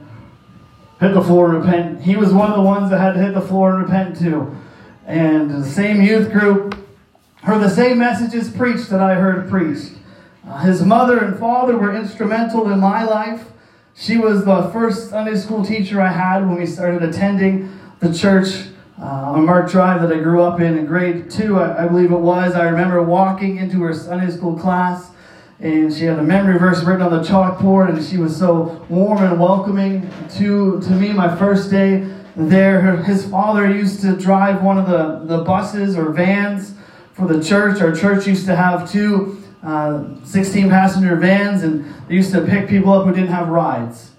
Hit 1.00 1.15
the 1.15 1.23
floor 1.23 1.55
and 1.55 1.65
repent. 1.65 2.03
He 2.03 2.17
was 2.17 2.33
one 2.33 2.50
of 2.50 2.57
the 2.57 2.62
ones 2.62 2.91
that 2.91 3.00
had 3.00 3.15
to 3.15 3.21
hit 3.23 3.33
the 3.33 3.41
floor 3.41 3.75
and 3.75 3.83
repent 3.85 4.19
too. 4.19 4.55
And 5.07 5.50
the 5.50 5.65
same 5.65 6.03
youth 6.03 6.31
group 6.31 6.76
heard 7.43 7.62
the 7.62 7.71
same 7.71 7.99
messages 7.99 8.50
preached 8.50 8.91
that 8.91 9.00
I 9.00 9.15
heard 9.15 9.49
preached. 9.49 9.93
Uh, 10.47 10.59
his 10.61 10.83
mother 10.83 11.19
and 11.19 11.38
father 11.38 11.76
were 11.76 11.95
instrumental 11.95 12.71
in 12.71 12.79
my 12.79 13.03
life. 13.03 13.47
She 13.97 14.17
was 14.17 14.45
the 14.45 14.71
first 14.73 15.11
Sunday 15.11 15.35
school 15.35 15.65
teacher 15.65 16.00
I 16.00 16.12
had 16.12 16.47
when 16.47 16.57
we 16.57 16.67
started 16.67 17.03
attending 17.03 17.76
the 17.99 18.15
church 18.15 18.69
uh, 19.00 19.05
on 19.05 19.45
Mark 19.45 19.71
Drive 19.71 20.03
that 20.03 20.12
I 20.12 20.21
grew 20.21 20.43
up 20.43 20.61
in 20.61 20.79
in 20.79 20.87
grade 20.87 21.31
two, 21.31 21.59
I, 21.59 21.85
I, 21.85 21.88
believe 21.88 22.12
it 22.12 22.19
was. 22.19 22.55
I 22.55 22.65
remember 22.69 23.03
walking 23.03 23.57
into 23.57 23.83
her 23.83 23.93
Sunday 23.93 24.31
school 24.31 24.57
class, 24.57 25.11
and 25.59 25.93
she 25.93 26.05
had 26.05 26.19
a 26.19 26.23
memory 26.23 26.59
verse 26.59 26.83
written 26.85 27.03
on 27.03 27.11
the 27.11 27.29
chalkboard, 27.29 27.88
and 27.88 28.05
she 28.05 28.17
was 28.17 28.37
so 28.37 28.87
warm 28.88 29.25
and 29.25 29.41
welcoming 29.41 30.09
to, 30.37 30.81
to 30.81 30.91
me 30.91 31.12
my 31.12 31.35
first 31.37 31.71
day 31.71 32.09
there. 32.37 32.81
Her, 32.81 33.03
his 33.03 33.29
father 33.29 33.69
used 33.69 34.00
to 34.03 34.17
drive 34.17 34.62
one 34.62 34.79
of 34.79 34.87
the, 34.87 35.37
the 35.37 35.43
buses 35.43 35.97
or 35.97 36.12
vans 36.12 36.75
for 37.15 37.26
the 37.26 37.43
church. 37.43 37.81
Our 37.81 37.95
church 37.95 38.26
used 38.26 38.47
to 38.47 38.55
have 38.55 38.91
two 38.91 39.43
uh, 39.66 40.04
16 40.25 40.68
passenger 40.70 41.16
vans, 41.16 41.62
and 41.62 41.85
they 42.08 42.14
used 42.14 42.32
to 42.32 42.40
pick 42.42 42.68
people 42.68 42.92
up 42.92 43.04
who 43.04 43.12
didn't 43.12 43.28
have 43.28 43.49
rides. 43.49 44.12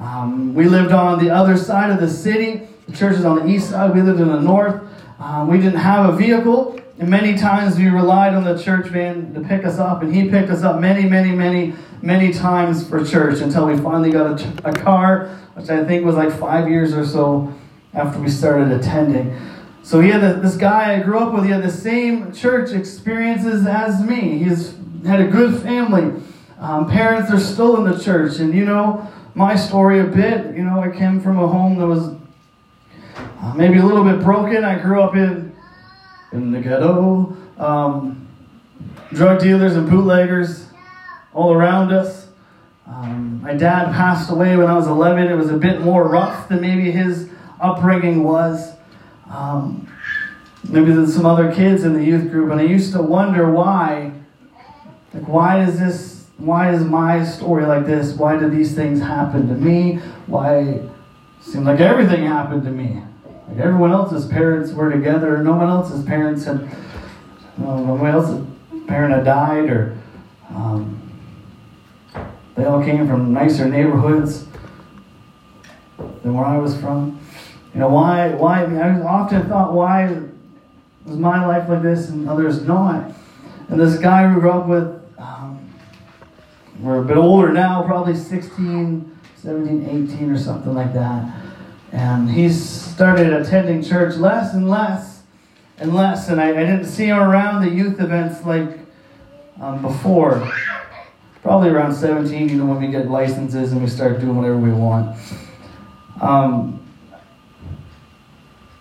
Um, 0.00 0.54
we 0.54 0.66
lived 0.66 0.92
on 0.92 1.22
the 1.22 1.30
other 1.30 1.56
side 1.56 1.90
of 1.90 2.00
the 2.00 2.08
city 2.08 2.68
the 2.92 2.96
church 2.96 3.16
is 3.16 3.24
on 3.24 3.36
the 3.36 3.46
east 3.46 3.70
side. 3.70 3.94
We 3.94 4.02
lived 4.02 4.20
in 4.20 4.28
the 4.28 4.40
north. 4.40 4.82
Um, 5.18 5.48
we 5.48 5.58
didn't 5.58 5.78
have 5.78 6.12
a 6.12 6.16
vehicle. 6.16 6.78
And 6.98 7.08
many 7.08 7.36
times 7.36 7.78
we 7.78 7.86
relied 7.86 8.34
on 8.34 8.44
the 8.44 8.60
church 8.62 8.86
van 8.88 9.32
to 9.34 9.40
pick 9.40 9.64
us 9.64 9.78
up. 9.78 10.02
And 10.02 10.14
he 10.14 10.28
picked 10.28 10.50
us 10.50 10.62
up 10.62 10.80
many, 10.80 11.08
many, 11.08 11.30
many, 11.30 11.74
many 12.02 12.32
times 12.32 12.86
for 12.86 13.04
church 13.04 13.40
until 13.40 13.66
we 13.66 13.76
finally 13.78 14.10
got 14.10 14.40
a, 14.40 14.68
a 14.68 14.72
car, 14.72 15.28
which 15.54 15.70
I 15.70 15.84
think 15.84 16.04
was 16.04 16.16
like 16.16 16.32
five 16.38 16.68
years 16.68 16.92
or 16.92 17.06
so 17.06 17.52
after 17.94 18.20
we 18.20 18.28
started 18.28 18.72
attending. 18.72 19.30
So 19.82 20.00
he 20.00 20.10
had 20.10 20.22
a, 20.22 20.34
this 20.34 20.56
guy 20.56 20.94
I 20.94 21.00
grew 21.00 21.18
up 21.18 21.34
with. 21.34 21.44
He 21.44 21.50
had 21.50 21.62
the 21.62 21.70
same 21.70 22.32
church 22.32 22.70
experiences 22.72 23.66
as 23.66 24.02
me. 24.02 24.38
He's 24.38 24.76
had 25.04 25.20
a 25.20 25.26
good 25.26 25.60
family. 25.62 26.22
Um, 26.58 26.88
parents 26.88 27.30
are 27.32 27.40
still 27.40 27.84
in 27.84 27.90
the 27.90 28.02
church, 28.02 28.38
and 28.38 28.54
you 28.54 28.64
know 28.64 29.10
my 29.34 29.56
story 29.56 29.98
a 29.98 30.04
bit. 30.04 30.54
You 30.54 30.62
know, 30.62 30.80
I 30.80 30.90
came 30.90 31.20
from 31.20 31.38
a 31.38 31.48
home 31.48 31.78
that 31.78 31.86
was 31.86 32.14
uh, 33.40 33.54
maybe 33.54 33.78
a 33.78 33.84
little 33.84 34.04
bit 34.04 34.22
broken. 34.22 34.64
I 34.64 34.78
grew 34.78 35.02
up 35.02 35.16
in 35.16 35.54
in 36.32 36.52
the 36.52 36.60
ghetto. 36.60 37.36
Um, 37.58 38.28
drug 39.12 39.40
dealers 39.40 39.76
and 39.76 39.90
bootleggers 39.90 40.66
all 41.34 41.52
around 41.52 41.92
us. 41.92 42.28
Um, 42.86 43.40
my 43.42 43.54
dad 43.54 43.92
passed 43.92 44.30
away 44.30 44.56
when 44.56 44.66
I 44.66 44.74
was 44.74 44.86
11. 44.86 45.28
It 45.28 45.34
was 45.34 45.50
a 45.50 45.56
bit 45.56 45.80
more 45.80 46.08
rough 46.08 46.48
than 46.48 46.60
maybe 46.60 46.90
his 46.90 47.28
upbringing 47.60 48.22
was. 48.22 48.72
Um, 49.32 49.88
maybe 50.68 50.92
there's 50.92 51.14
some 51.14 51.26
other 51.26 51.52
kids 51.52 51.84
in 51.84 51.94
the 51.94 52.04
youth 52.04 52.30
group, 52.30 52.50
and 52.50 52.60
I 52.60 52.64
used 52.64 52.92
to 52.92 53.02
wonder 53.02 53.50
why. 53.50 54.12
Like, 55.14 55.26
why 55.26 55.64
is 55.64 55.78
this? 55.78 56.26
Why 56.38 56.72
is 56.72 56.84
my 56.84 57.24
story 57.24 57.64
like 57.66 57.86
this? 57.86 58.14
Why 58.14 58.36
did 58.36 58.52
these 58.52 58.74
things 58.74 59.00
happen 59.00 59.48
to 59.48 59.54
me? 59.54 59.96
Why 60.26 60.80
seemed 61.40 61.66
like 61.66 61.80
everything 61.80 62.24
happened 62.24 62.64
to 62.64 62.70
me? 62.70 63.02
Like 63.48 63.58
everyone 63.58 63.92
else's 63.92 64.26
parents 64.26 64.72
were 64.72 64.90
together, 64.90 65.42
no 65.42 65.54
one 65.54 65.68
else's 65.68 66.04
parents 66.04 66.44
had, 66.44 66.62
no 67.58 67.76
one 67.76 68.06
else's 68.06 68.46
parent 68.86 69.12
had 69.14 69.24
died, 69.24 69.68
or 69.68 69.98
um, 70.50 70.98
they 72.54 72.64
all 72.64 72.82
came 72.82 73.06
from 73.06 73.32
nicer 73.32 73.68
neighborhoods 73.68 74.46
than 76.22 76.34
where 76.34 76.46
I 76.46 76.56
was 76.56 76.80
from. 76.80 77.20
You 77.74 77.80
know, 77.80 77.88
why, 77.88 78.28
why, 78.34 78.64
I 78.64 79.00
often 79.00 79.48
thought, 79.48 79.72
why 79.72 80.20
was 81.06 81.16
my 81.16 81.46
life 81.46 81.68
like 81.68 81.82
this 81.82 82.10
and 82.10 82.28
others 82.28 82.62
not? 82.62 83.12
And 83.68 83.80
this 83.80 83.98
guy 83.98 84.32
we 84.32 84.40
grew 84.40 84.50
up 84.50 84.66
with, 84.66 85.00
um, 85.18 85.72
we're 86.80 86.98
a 86.98 87.04
bit 87.04 87.16
older 87.16 87.50
now, 87.50 87.82
probably 87.86 88.14
16, 88.14 89.18
17, 89.36 90.10
18 90.12 90.30
or 90.30 90.38
something 90.38 90.74
like 90.74 90.92
that. 90.92 91.34
And 91.92 92.30
he 92.30 92.50
started 92.50 93.32
attending 93.32 93.82
church 93.82 94.16
less 94.16 94.52
and 94.52 94.68
less 94.68 95.22
and 95.78 95.94
less. 95.94 96.28
And 96.28 96.40
I, 96.40 96.50
I 96.50 96.64
didn't 96.64 96.84
see 96.84 97.06
him 97.06 97.18
around 97.18 97.64
the 97.64 97.70
youth 97.70 98.00
events 98.00 98.44
like 98.44 98.78
um, 99.60 99.80
before, 99.80 100.50
probably 101.42 101.70
around 101.70 101.94
17, 101.94 102.48
you 102.48 102.56
know, 102.56 102.66
when 102.66 102.80
we 102.80 102.88
get 102.88 103.08
licenses 103.08 103.72
and 103.72 103.82
we 103.82 103.88
start 103.88 104.20
doing 104.20 104.36
whatever 104.36 104.58
we 104.58 104.72
want. 104.72 105.16
Um, 106.20 106.82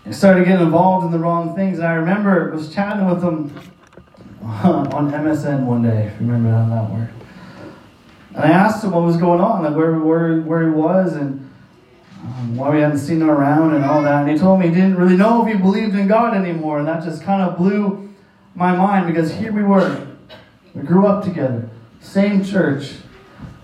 I 0.06 0.12
started 0.12 0.46
getting 0.46 0.66
involved 0.66 1.06
in 1.06 1.12
the 1.12 1.20
wrong 1.20 1.56
things. 1.56 1.78
And 1.78 1.88
I 1.88 1.94
remember 1.94 2.52
was 2.52 2.74
chatting 2.74 3.08
with 3.08 3.24
him 3.24 3.56
on 4.42 5.12
MSN 5.12 5.66
one 5.66 5.84
day, 5.84 6.08
if 6.08 6.20
you 6.20 6.28
remember 6.28 6.50
how 6.50 6.68
that 6.70 6.92
worked. 6.92 7.14
And 8.34 8.46
I 8.46 8.50
asked 8.50 8.84
him 8.84 8.92
what 8.92 9.04
was 9.04 9.18
going 9.18 9.40
on, 9.40 9.64
like 9.64 9.76
where, 9.76 10.00
where, 10.00 10.42
where 10.42 10.64
he 10.64 10.70
was, 10.70 11.14
and 11.14 11.48
um, 12.24 12.56
why 12.56 12.70
we 12.70 12.82
hadn't 12.82 12.98
seen 12.98 13.22
him 13.22 13.30
around 13.30 13.76
and 13.76 13.86
all 13.86 14.02
that. 14.02 14.22
And 14.22 14.32
he 14.32 14.38
told 14.38 14.60
me 14.60 14.70
he 14.70 14.74
didn't 14.74 14.96
really 14.96 15.18
know 15.18 15.46
if 15.46 15.54
he 15.54 15.62
believed 15.62 15.96
in 15.96 16.08
God 16.08 16.36
anymore. 16.36 16.80
And 16.80 16.88
that 16.88 17.04
just 17.04 17.22
kind 17.24 17.42
of 17.42 17.58
blew 17.58 18.14
my 18.56 18.76
mind 18.76 19.08
because 19.08 19.34
here 19.34 19.52
we 19.52 19.64
were. 19.64 20.08
We 20.74 20.82
grew 20.82 21.06
up 21.06 21.24
together. 21.24 21.70
Same 22.00 22.44
church, 22.44 22.94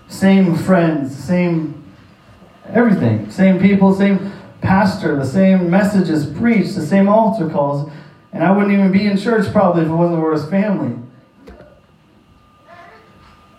same 0.06 0.54
friends, 0.54 1.16
same 1.16 1.84
everything. 2.66 3.30
Same 3.30 3.58
people, 3.58 3.94
same 3.94 4.32
pastor, 4.60 5.16
the 5.16 5.26
same 5.26 5.70
messages 5.70 6.26
preached, 6.26 6.74
the 6.74 6.86
same 6.86 7.08
altar 7.08 7.48
calls. 7.48 7.90
And 8.32 8.44
I 8.44 8.52
wouldn't 8.52 8.72
even 8.72 8.92
be 8.92 9.06
in 9.06 9.16
church 9.16 9.50
probably 9.52 9.82
if 9.82 9.88
it 9.88 9.92
wasn't 9.92 10.20
for 10.20 10.32
his 10.32 10.48
family. 10.48 10.96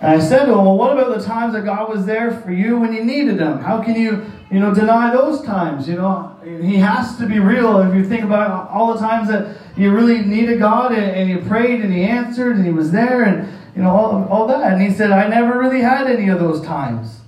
And 0.02 0.12
I 0.12 0.20
said 0.20 0.46
to 0.46 0.52
him, 0.52 0.66
Well, 0.66 0.78
what 0.78 0.94
about 0.94 1.18
the 1.18 1.24
times 1.24 1.54
that 1.54 1.66
God 1.66 1.90
was 1.90 2.06
there 2.06 2.32
for 2.40 2.52
you 2.52 2.80
when 2.80 2.94
you 2.94 3.04
needed 3.04 3.40
him? 3.40 3.60
How 3.60 3.84
can 3.84 3.96
you, 3.96 4.26
you 4.50 4.60
know, 4.60 4.74
deny 4.74 5.12
those 5.12 5.42
times? 5.44 5.90
You 5.90 5.96
know, 5.96 6.38
he 6.44 6.78
has 6.78 7.18
to 7.18 7.26
be 7.26 7.40
real. 7.40 7.82
If 7.82 7.94
you 7.94 8.06
think 8.06 8.24
about 8.24 8.70
all 8.70 8.94
the 8.94 9.00
times 9.00 9.28
that 9.28 9.58
you 9.76 9.92
really 9.92 10.22
needed 10.22 10.60
God 10.60 10.94
and, 10.94 11.04
and 11.04 11.30
you 11.30 11.40
prayed 11.40 11.82
and 11.82 11.94
he 11.94 12.04
answered 12.04 12.56
and 12.56 12.66
he 12.66 12.72
was 12.72 12.92
there 12.92 13.24
and, 13.24 13.52
you 13.76 13.82
know, 13.82 13.90
all, 13.90 14.26
all 14.30 14.48
that. 14.48 14.72
And 14.72 14.82
he 14.82 14.90
said, 14.90 15.12
I 15.12 15.28
never 15.28 15.60
really 15.60 15.82
had 15.82 16.08
any 16.08 16.30
of 16.30 16.40
those 16.40 16.62
times. 16.62 17.19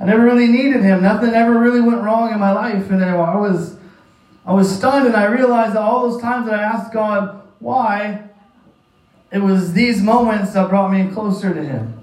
I 0.00 0.04
never 0.04 0.22
really 0.22 0.46
needed 0.46 0.82
him. 0.82 1.02
Nothing 1.02 1.34
ever 1.34 1.58
really 1.58 1.80
went 1.80 2.02
wrong 2.02 2.32
in 2.32 2.38
my 2.38 2.52
life. 2.52 2.90
And 2.90 3.04
I 3.04 3.36
was, 3.36 3.76
I 4.46 4.52
was 4.52 4.74
stunned 4.74 5.06
and 5.06 5.16
I 5.16 5.24
realized 5.24 5.74
that 5.74 5.82
all 5.82 6.08
those 6.08 6.20
times 6.20 6.46
that 6.46 6.58
I 6.58 6.62
asked 6.62 6.92
God 6.92 7.42
why, 7.58 8.24
it 9.32 9.38
was 9.38 9.72
these 9.72 10.00
moments 10.00 10.52
that 10.52 10.68
brought 10.68 10.92
me 10.92 11.08
closer 11.12 11.52
to 11.52 11.62
him. 11.62 11.94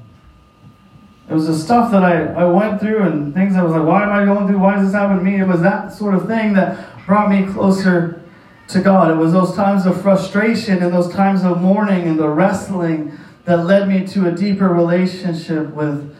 It 1.29 1.33
was 1.33 1.47
the 1.47 1.55
stuff 1.57 1.91
that 1.91 2.03
I, 2.03 2.25
I 2.25 2.45
went 2.45 2.79
through 2.79 3.01
and 3.01 3.33
things 3.33 3.55
I 3.55 3.63
was 3.63 3.71
like, 3.71 3.83
why 3.83 4.03
am 4.03 4.11
I 4.11 4.25
going 4.25 4.47
through? 4.47 4.59
Why 4.59 4.77
is 4.77 4.85
this 4.85 4.93
happening 4.93 5.25
to 5.25 5.31
me? 5.31 5.39
It 5.39 5.47
was 5.47 5.61
that 5.61 5.91
sort 5.91 6.13
of 6.13 6.27
thing 6.27 6.53
that 6.53 7.05
brought 7.07 7.31
me 7.31 7.51
closer 7.51 8.21
to 8.67 8.81
God. 8.81 9.09
It 9.09 9.15
was 9.15 9.31
those 9.31 9.55
times 9.55 9.85
of 9.85 9.99
frustration 10.01 10.83
and 10.83 10.93
those 10.93 11.11
times 11.11 11.43
of 11.43 11.61
mourning 11.61 12.07
and 12.07 12.19
the 12.19 12.29
wrestling 12.29 13.17
that 13.45 13.65
led 13.65 13.87
me 13.87 14.05
to 14.07 14.27
a 14.27 14.31
deeper 14.31 14.67
relationship 14.69 15.69
with 15.69 16.15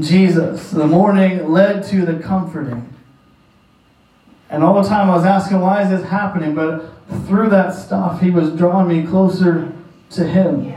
Jesus. 0.00 0.70
The 0.70 0.86
mourning 0.86 1.50
led 1.50 1.84
to 1.84 2.04
the 2.04 2.18
comforting. 2.18 2.92
And 4.50 4.62
all 4.62 4.82
the 4.82 4.88
time 4.88 5.10
I 5.10 5.16
was 5.16 5.24
asking, 5.24 5.60
why 5.60 5.82
is 5.82 5.88
this 5.88 6.08
happening? 6.08 6.54
But 6.54 6.84
through 7.26 7.50
that 7.50 7.74
stuff, 7.74 8.20
He 8.20 8.30
was 8.30 8.50
drawing 8.50 8.88
me 8.88 9.06
closer 9.06 9.72
to 10.10 10.26
Him. 10.26 10.72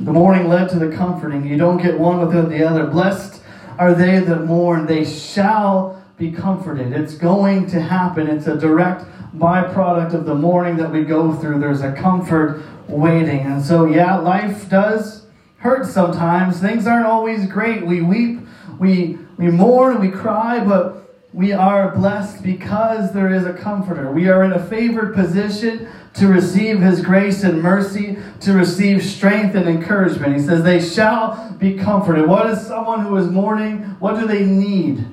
The 0.00 0.12
mourning 0.12 0.48
led 0.48 0.70
to 0.70 0.78
the 0.78 0.94
comforting. 0.94 1.46
You 1.46 1.58
don't 1.58 1.82
get 1.82 1.98
one 1.98 2.26
without 2.26 2.48
the 2.48 2.64
other. 2.64 2.86
Blessed 2.86 3.42
are 3.78 3.94
they 3.94 4.20
that 4.20 4.44
mourn, 4.44 4.86
they 4.86 5.04
shall 5.04 6.02
be 6.18 6.30
comforted. 6.30 6.92
It's 6.92 7.14
going 7.14 7.66
to 7.68 7.80
happen. 7.80 8.26
It's 8.26 8.46
a 8.46 8.56
direct 8.56 9.04
byproduct 9.36 10.12
of 10.12 10.26
the 10.26 10.34
mourning 10.34 10.76
that 10.76 10.90
we 10.90 11.04
go 11.04 11.34
through. 11.34 11.60
There's 11.60 11.80
a 11.80 11.92
comfort 11.92 12.62
waiting. 12.88 13.40
And 13.40 13.64
so, 13.64 13.86
yeah, 13.86 14.18
life 14.18 14.68
does 14.68 15.26
hurt 15.60 15.86
sometimes. 15.86 16.58
Things 16.58 16.86
aren't 16.86 17.06
always 17.06 17.46
great. 17.46 17.86
We 17.86 18.00
weep, 18.00 18.40
we, 18.78 19.18
we 19.36 19.50
mourn, 19.50 20.00
we 20.00 20.10
cry, 20.10 20.64
but 20.64 21.00
we 21.32 21.52
are 21.52 21.94
blessed 21.94 22.42
because 22.42 23.12
there 23.12 23.32
is 23.32 23.46
a 23.46 23.52
comforter. 23.52 24.10
We 24.10 24.28
are 24.28 24.42
in 24.42 24.52
a 24.52 24.66
favored 24.66 25.14
position 25.14 25.88
to 26.14 26.26
receive 26.26 26.80
his 26.80 27.02
grace 27.02 27.44
and 27.44 27.62
mercy, 27.62 28.16
to 28.40 28.52
receive 28.52 29.04
strength 29.04 29.54
and 29.54 29.68
encouragement. 29.68 30.34
He 30.34 30.42
says, 30.42 30.64
They 30.64 30.80
shall 30.80 31.54
be 31.58 31.74
comforted. 31.78 32.26
What 32.26 32.50
is 32.50 32.66
someone 32.66 33.04
who 33.04 33.16
is 33.16 33.28
mourning? 33.28 33.82
What 34.00 34.18
do 34.18 34.26
they 34.26 34.44
need? 34.44 35.06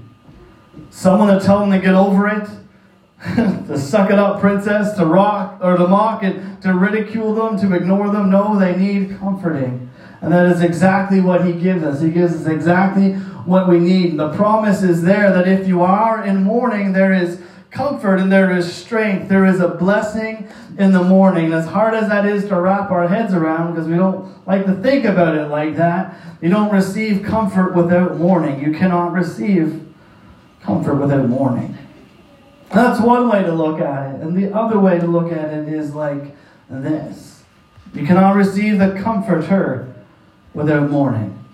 Someone 0.89 1.37
to 1.37 1.45
tell 1.45 1.59
them 1.59 1.71
to 1.71 1.79
get 1.79 1.93
over 1.93 2.27
it? 2.27 2.49
to 3.35 3.77
suck 3.77 4.09
it 4.11 4.17
up, 4.17 4.39
princess, 4.39 4.95
to 4.95 5.05
rock 5.05 5.59
or 5.61 5.75
to 5.75 5.87
mock 5.87 6.23
and 6.23 6.61
to 6.61 6.73
ridicule 6.73 7.35
them, 7.35 7.59
to 7.59 7.75
ignore 7.75 8.11
them. 8.11 8.29
No, 8.29 8.57
they 8.57 8.75
need 8.75 9.17
comforting. 9.19 9.86
And 10.21 10.31
that 10.33 10.47
is 10.47 10.61
exactly 10.61 11.21
what 11.21 11.45
he 11.45 11.53
gives 11.53 11.83
us. 11.83 12.01
He 12.01 12.09
gives 12.09 12.33
us 12.33 12.47
exactly 12.47 13.13
what 13.45 13.69
we 13.69 13.79
need. 13.79 14.17
The 14.17 14.33
promise 14.33 14.83
is 14.83 15.03
there 15.03 15.31
that 15.31 15.47
if 15.47 15.67
you 15.67 15.81
are 15.81 16.23
in 16.23 16.43
mourning, 16.43 16.93
there 16.93 17.13
is 17.13 17.41
comfort 17.69 18.19
and 18.19 18.31
there 18.31 18.55
is 18.55 18.73
strength. 18.73 19.29
There 19.29 19.45
is 19.45 19.59
a 19.59 19.67
blessing 19.67 20.49
in 20.77 20.91
the 20.91 21.03
morning. 21.03 21.53
As 21.53 21.67
hard 21.67 21.93
as 21.93 22.09
that 22.09 22.25
is 22.25 22.47
to 22.47 22.59
wrap 22.59 22.91
our 22.91 23.07
heads 23.07 23.33
around, 23.33 23.73
because 23.73 23.87
we 23.87 23.95
don't 23.95 24.45
like 24.47 24.65
to 24.65 24.73
think 24.75 25.05
about 25.05 25.35
it 25.35 25.47
like 25.47 25.75
that, 25.75 26.15
you 26.41 26.49
don't 26.49 26.71
receive 26.71 27.23
comfort 27.23 27.75
without 27.75 28.17
mourning. 28.17 28.63
You 28.63 28.73
cannot 28.73 29.13
receive 29.13 29.87
comfort 30.61 30.95
without 30.95 31.29
mourning. 31.29 31.77
That's 32.69 32.99
one 32.99 33.29
way 33.29 33.43
to 33.43 33.53
look 33.53 33.79
at 33.79 34.15
it. 34.15 34.21
And 34.21 34.35
the 34.35 34.53
other 34.53 34.79
way 34.79 34.99
to 34.99 35.07
look 35.07 35.31
at 35.31 35.53
it 35.53 35.69
is 35.69 35.95
like 35.95 36.35
this 36.69 37.43
You 37.93 38.05
cannot 38.05 38.35
receive 38.35 38.77
the 38.77 38.99
comforter 39.01 39.93
without 40.57 40.89
mourning. 40.89 41.45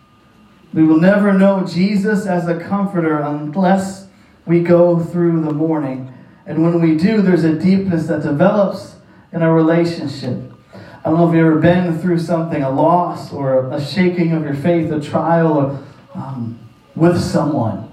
We 0.74 0.84
will 0.84 1.00
never 1.00 1.34
know 1.34 1.68
Jesus 1.68 2.26
as 2.26 2.48
a 2.48 2.58
comforter 2.58 3.20
unless 3.20 4.08
we 4.46 4.62
go 4.62 4.98
through 4.98 5.42
the 5.42 5.52
mourning. 5.52 6.12
And 6.46 6.64
when 6.64 6.82
we 6.82 6.98
do, 6.98 7.22
there's 7.22 7.44
a 7.44 7.54
deepness 7.54 8.08
that 8.08 8.24
develops 8.24 8.96
in 9.34 9.44
our 9.44 9.54
relationship. 9.54 10.52
I 10.74 11.10
don't 11.10 11.18
know 11.20 11.28
if 11.28 11.36
you've 11.36 11.46
ever 11.46 11.60
been 11.60 12.00
through 12.00 12.20
something, 12.20 12.64
a 12.64 12.70
loss 12.70 13.34
or 13.34 13.70
a 13.72 13.84
shaking 13.84 14.32
of 14.32 14.44
your 14.46 14.56
faith, 14.56 14.90
a 14.90 15.02
trial 15.02 15.52
or, 15.52 15.84
um, 16.16 16.58
with 16.96 17.22
someone. 17.22 17.92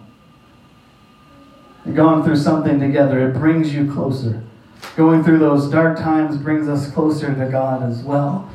You've 1.84 1.96
gone 1.96 2.22
through 2.22 2.36
something 2.36 2.78
together, 2.78 3.28
it 3.28 3.34
brings 3.34 3.74
you 3.74 3.92
closer. 3.92 4.44
Going 4.96 5.24
through 5.24 5.40
those 5.40 5.68
dark 5.68 5.98
times 5.98 6.36
brings 6.36 6.68
us 6.68 6.88
closer 6.92 7.34
to 7.34 7.50
God 7.50 7.82
as 7.82 8.04
well. 8.04 8.48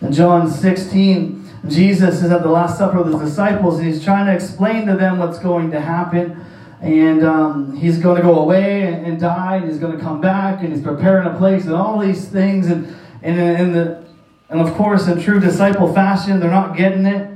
In 0.00 0.12
John 0.12 0.48
16, 0.50 1.39
Jesus 1.68 2.22
is 2.22 2.30
at 2.30 2.42
the 2.42 2.48
Last 2.48 2.78
Supper 2.78 3.02
with 3.02 3.12
his 3.12 3.30
disciples, 3.30 3.78
and 3.78 3.86
he's 3.86 4.02
trying 4.02 4.26
to 4.26 4.34
explain 4.34 4.86
to 4.86 4.96
them 4.96 5.18
what's 5.18 5.38
going 5.38 5.70
to 5.72 5.80
happen. 5.80 6.44
And 6.80 7.22
um, 7.22 7.76
he's 7.76 7.98
going 7.98 8.16
to 8.16 8.22
go 8.22 8.38
away 8.38 8.84
and, 8.84 9.04
and, 9.04 9.20
die, 9.20 9.56
and 9.56 9.68
he's 9.68 9.78
going 9.78 9.96
to 9.96 10.02
come 10.02 10.20
back, 10.20 10.62
and 10.62 10.72
he's 10.72 10.82
preparing 10.82 11.26
a 11.28 11.36
place, 11.36 11.64
and 11.64 11.74
all 11.74 11.98
these 11.98 12.28
things. 12.28 12.68
And, 12.68 12.86
and, 13.22 13.38
and, 13.38 13.74
the, 13.74 14.04
and 14.48 14.60
of 14.60 14.72
course, 14.74 15.06
in 15.06 15.20
true 15.20 15.40
disciple 15.40 15.92
fashion, 15.92 16.40
they're 16.40 16.50
not 16.50 16.76
getting 16.76 17.04
it 17.04 17.30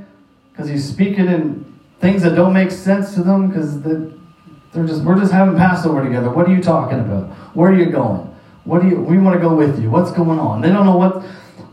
because 0.51 0.67
he's 0.67 0.87
speaking 0.87 1.27
in 1.27 1.79
things 1.99 2.23
that 2.23 2.35
don't 2.35 2.53
make 2.53 2.71
sense 2.71 3.13
to 3.13 3.21
them 3.21 3.49
because 3.49 3.81
they're 3.81 4.85
just, 4.85 5.03
we're 5.03 5.19
just 5.19 5.31
having 5.31 5.55
Passover 5.55 6.03
together. 6.03 6.29
What 6.29 6.47
are 6.47 6.53
you 6.53 6.61
talking 6.61 6.99
about? 6.99 7.29
Where 7.55 7.71
are 7.71 7.75
you 7.75 7.87
going? 7.87 8.33
What 8.63 8.81
do 8.81 8.89
you, 8.89 8.99
we 8.99 9.17
want 9.17 9.35
to 9.35 9.39
go 9.39 9.55
with 9.55 9.81
you. 9.81 9.89
What's 9.91 10.11
going 10.11 10.39
on? 10.39 10.61
They 10.61 10.69
don't 10.69 10.85
know 10.85 10.97
what 10.97 11.23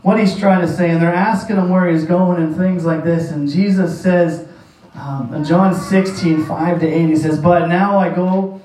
what 0.03 0.19
he's 0.19 0.37
trying 0.37 0.61
to 0.61 0.67
say, 0.67 0.89
and 0.89 1.01
they're 1.01 1.13
asking 1.13 1.55
him 1.55 1.69
where 1.69 1.89
he's 1.89 2.05
going 2.05 2.41
and 2.41 2.55
things 2.55 2.85
like 2.85 3.03
this. 3.03 3.31
And 3.31 3.49
Jesus 3.49 3.99
says 3.99 4.47
um, 4.95 5.33
in 5.33 5.43
John 5.43 5.73
16, 5.73 6.45
5 6.45 6.79
to 6.81 6.87
8, 6.87 7.07
he 7.07 7.15
says, 7.15 7.39
But 7.39 7.67
now 7.67 7.97
I 7.97 8.09
go 8.09 8.61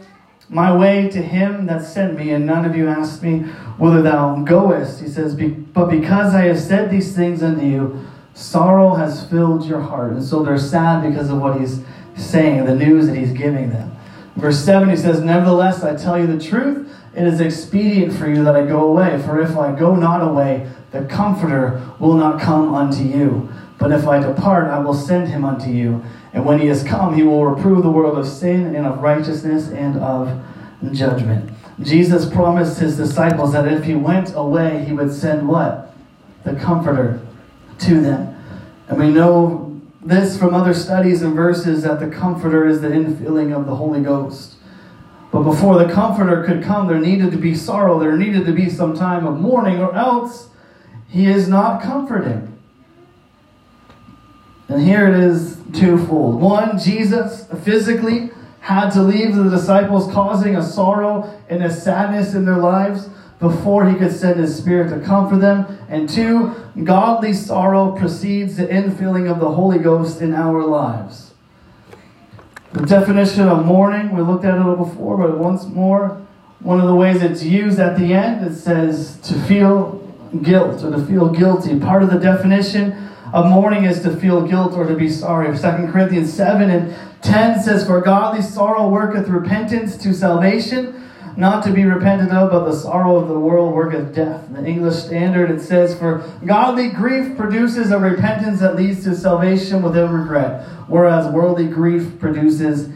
my 0.50 0.74
way 0.76 1.08
to 1.08 1.22
him 1.22 1.66
that 1.66 1.82
sent 1.82 2.18
me, 2.18 2.32
and 2.32 2.44
none 2.44 2.64
of 2.64 2.76
you 2.76 2.88
asked 2.88 3.22
me 3.22 3.40
whither 3.78 4.02
thou 4.02 4.42
goest. 4.42 5.00
He 5.00 5.08
says, 5.08 5.34
But 5.34 5.86
because 5.86 6.34
I 6.34 6.42
have 6.42 6.58
said 6.58 6.90
these 6.90 7.14
things 7.14 7.42
unto 7.42 7.64
you, 7.64 8.04
sorrow 8.34 8.94
has 8.94 9.24
filled 9.28 9.64
your 9.66 9.80
heart. 9.80 10.12
And 10.12 10.24
so 10.24 10.42
they're 10.42 10.58
sad 10.58 11.08
because 11.08 11.30
of 11.30 11.40
what 11.40 11.60
he's 11.60 11.80
saying, 12.16 12.64
the 12.64 12.74
news 12.74 13.06
that 13.06 13.16
he's 13.16 13.32
giving 13.32 13.70
them. 13.70 13.96
Verse 14.36 14.58
7, 14.58 14.88
he 14.88 14.96
says, 14.96 15.20
Nevertheless, 15.20 15.82
I 15.82 15.96
tell 15.96 16.18
you 16.18 16.26
the 16.26 16.42
truth, 16.42 16.87
it 17.18 17.26
is 17.26 17.40
expedient 17.40 18.12
for 18.12 18.28
you 18.28 18.44
that 18.44 18.54
I 18.54 18.64
go 18.64 18.88
away. 18.88 19.20
For 19.22 19.40
if 19.40 19.56
I 19.56 19.76
go 19.76 19.96
not 19.96 20.22
away, 20.22 20.70
the 20.92 21.04
Comforter 21.04 21.82
will 21.98 22.14
not 22.14 22.40
come 22.40 22.74
unto 22.74 23.02
you. 23.02 23.48
But 23.78 23.92
if 23.92 24.06
I 24.06 24.20
depart, 24.20 24.68
I 24.68 24.78
will 24.78 24.94
send 24.94 25.28
him 25.28 25.44
unto 25.44 25.68
you. 25.70 26.04
And 26.32 26.44
when 26.44 26.60
he 26.60 26.68
has 26.68 26.84
come, 26.84 27.14
he 27.14 27.22
will 27.24 27.44
reprove 27.44 27.82
the 27.82 27.90
world 27.90 28.16
of 28.16 28.26
sin 28.26 28.74
and 28.74 28.86
of 28.86 29.00
righteousness 29.00 29.68
and 29.68 29.96
of 29.98 30.40
judgment. 30.92 31.50
Jesus 31.80 32.28
promised 32.28 32.78
his 32.78 32.96
disciples 32.96 33.52
that 33.52 33.66
if 33.66 33.84
he 33.84 33.94
went 33.94 34.34
away, 34.34 34.84
he 34.84 34.92
would 34.92 35.12
send 35.12 35.48
what? 35.48 35.94
The 36.44 36.54
Comforter 36.54 37.20
to 37.80 38.00
them. 38.00 38.34
And 38.88 38.98
we 38.98 39.10
know 39.10 39.80
this 40.02 40.38
from 40.38 40.54
other 40.54 40.74
studies 40.74 41.22
and 41.22 41.34
verses 41.34 41.82
that 41.82 41.98
the 41.98 42.08
Comforter 42.08 42.66
is 42.66 42.80
the 42.80 42.88
infilling 42.88 43.56
of 43.56 43.66
the 43.66 43.74
Holy 43.74 44.02
Ghost. 44.02 44.57
But 45.38 45.44
before 45.52 45.78
the 45.78 45.92
Comforter 45.92 46.42
could 46.42 46.64
come, 46.64 46.88
there 46.88 46.98
needed 46.98 47.30
to 47.30 47.36
be 47.36 47.54
sorrow, 47.54 48.00
there 48.00 48.16
needed 48.16 48.44
to 48.46 48.52
be 48.52 48.68
some 48.68 48.96
time 48.96 49.24
of 49.24 49.38
mourning, 49.38 49.78
or 49.78 49.94
else 49.94 50.48
he 51.08 51.26
is 51.26 51.46
not 51.46 51.80
comforting. 51.80 52.58
And 54.66 54.82
here 54.82 55.06
it 55.06 55.14
is 55.14 55.60
twofold. 55.72 56.40
One, 56.40 56.76
Jesus 56.76 57.46
physically 57.62 58.32
had 58.58 58.90
to 58.90 59.02
leave 59.04 59.36
the 59.36 59.48
disciples, 59.48 60.12
causing 60.12 60.56
a 60.56 60.62
sorrow 60.64 61.40
and 61.48 61.62
a 61.62 61.70
sadness 61.70 62.34
in 62.34 62.44
their 62.44 62.58
lives 62.58 63.08
before 63.38 63.88
he 63.88 63.96
could 63.96 64.10
send 64.10 64.40
his 64.40 64.58
spirit 64.58 64.90
to 64.90 64.98
comfort 65.06 65.36
them. 65.36 65.78
And 65.88 66.08
two, 66.08 66.52
godly 66.82 67.32
sorrow 67.32 67.92
precedes 67.92 68.56
the 68.56 68.66
infilling 68.66 69.30
of 69.30 69.38
the 69.38 69.52
Holy 69.52 69.78
Ghost 69.78 70.20
in 70.20 70.34
our 70.34 70.64
lives. 70.64 71.27
The 72.72 72.84
definition 72.84 73.48
of 73.48 73.64
mourning, 73.64 74.14
we 74.14 74.20
looked 74.20 74.44
at 74.44 74.54
it 74.54 74.60
a 74.60 74.68
little 74.68 74.84
before, 74.84 75.16
but 75.16 75.38
once 75.38 75.64
more, 75.64 76.20
one 76.60 76.80
of 76.80 76.86
the 76.86 76.94
ways 76.94 77.22
it's 77.22 77.42
used 77.42 77.78
at 77.78 77.98
the 77.98 78.12
end, 78.12 78.46
it 78.46 78.54
says 78.56 79.18
to 79.22 79.34
feel 79.44 80.04
guilt 80.42 80.84
or 80.84 80.90
to 80.90 81.06
feel 81.06 81.30
guilty. 81.30 81.78
Part 81.80 82.02
of 82.02 82.10
the 82.10 82.18
definition 82.18 83.10
of 83.32 83.46
mourning 83.46 83.84
is 83.84 84.02
to 84.02 84.14
feel 84.14 84.46
guilt 84.46 84.74
or 84.74 84.86
to 84.86 84.94
be 84.94 85.08
sorry. 85.08 85.46
2 85.56 85.62
Corinthians 85.90 86.32
7 86.32 86.68
and 86.68 86.94
10 87.22 87.62
says, 87.62 87.86
For 87.86 88.02
godly 88.02 88.42
sorrow 88.42 88.88
worketh 88.88 89.28
repentance 89.28 89.96
to 89.98 90.12
salvation, 90.12 91.07
not 91.38 91.62
to 91.62 91.72
be 91.72 91.84
repented 91.84 92.30
of, 92.30 92.50
but 92.50 92.64
the 92.64 92.74
sorrow 92.74 93.14
of 93.14 93.28
the 93.28 93.38
world 93.38 93.72
worketh 93.72 94.12
death. 94.12 94.44
In 94.48 94.54
the 94.54 94.66
English 94.66 94.96
Standard, 94.96 95.52
it 95.52 95.60
says, 95.60 95.96
For 95.96 96.28
godly 96.44 96.88
grief 96.88 97.36
produces 97.36 97.92
a 97.92 97.98
repentance 97.98 98.58
that 98.58 98.74
leads 98.74 99.04
to 99.04 99.14
salvation 99.14 99.80
without 99.80 100.10
regret, 100.10 100.66
whereas 100.88 101.32
worldly 101.32 101.68
grief 101.68 102.18
produces 102.18 102.88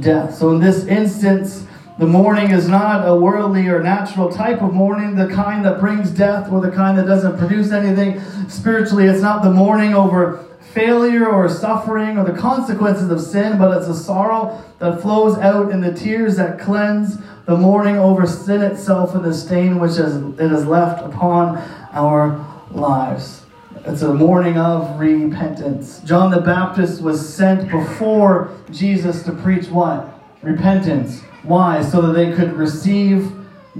death. 0.00 0.34
So 0.34 0.50
in 0.50 0.60
this 0.60 0.84
instance, 0.84 1.64
the 1.98 2.06
mourning 2.06 2.50
is 2.50 2.68
not 2.68 3.08
a 3.08 3.16
worldly 3.16 3.66
or 3.68 3.82
natural 3.82 4.30
type 4.30 4.60
of 4.60 4.74
mourning, 4.74 5.16
the 5.16 5.28
kind 5.28 5.64
that 5.64 5.80
brings 5.80 6.10
death 6.10 6.52
or 6.52 6.60
the 6.60 6.70
kind 6.70 6.98
that 6.98 7.06
doesn't 7.06 7.38
produce 7.38 7.72
anything 7.72 8.20
spiritually. 8.50 9.06
It's 9.06 9.22
not 9.22 9.42
the 9.42 9.50
mourning 9.50 9.94
over 9.94 10.44
failure 10.74 11.26
or 11.26 11.48
suffering 11.48 12.18
or 12.18 12.24
the 12.30 12.38
consequences 12.38 13.08
of 13.08 13.22
sin, 13.22 13.56
but 13.56 13.74
it's 13.74 13.88
a 13.88 13.94
sorrow 13.94 14.62
that 14.80 15.00
flows 15.00 15.38
out 15.38 15.70
in 15.70 15.80
the 15.80 15.94
tears 15.94 16.36
that 16.36 16.58
cleanse 16.58 17.16
the 17.46 17.56
mourning 17.56 17.96
over 17.96 18.26
sin 18.26 18.60
itself 18.60 19.14
and 19.14 19.24
the 19.24 19.32
stain 19.32 19.78
which 19.78 19.92
is, 19.92 20.16
it 20.38 20.50
has 20.50 20.66
left 20.66 21.04
upon 21.04 21.56
our 21.92 22.44
lives. 22.72 23.44
It's 23.84 24.02
a 24.02 24.12
mourning 24.12 24.58
of 24.58 24.98
repentance. 24.98 26.00
John 26.00 26.32
the 26.32 26.40
Baptist 26.40 27.00
was 27.00 27.34
sent 27.34 27.70
before 27.70 28.50
Jesus 28.70 29.22
to 29.22 29.32
preach 29.32 29.68
what? 29.68 30.12
Repentance. 30.42 31.22
Why? 31.44 31.82
So 31.82 32.02
that 32.02 32.12
they 32.14 32.32
could 32.32 32.52
receive 32.54 33.30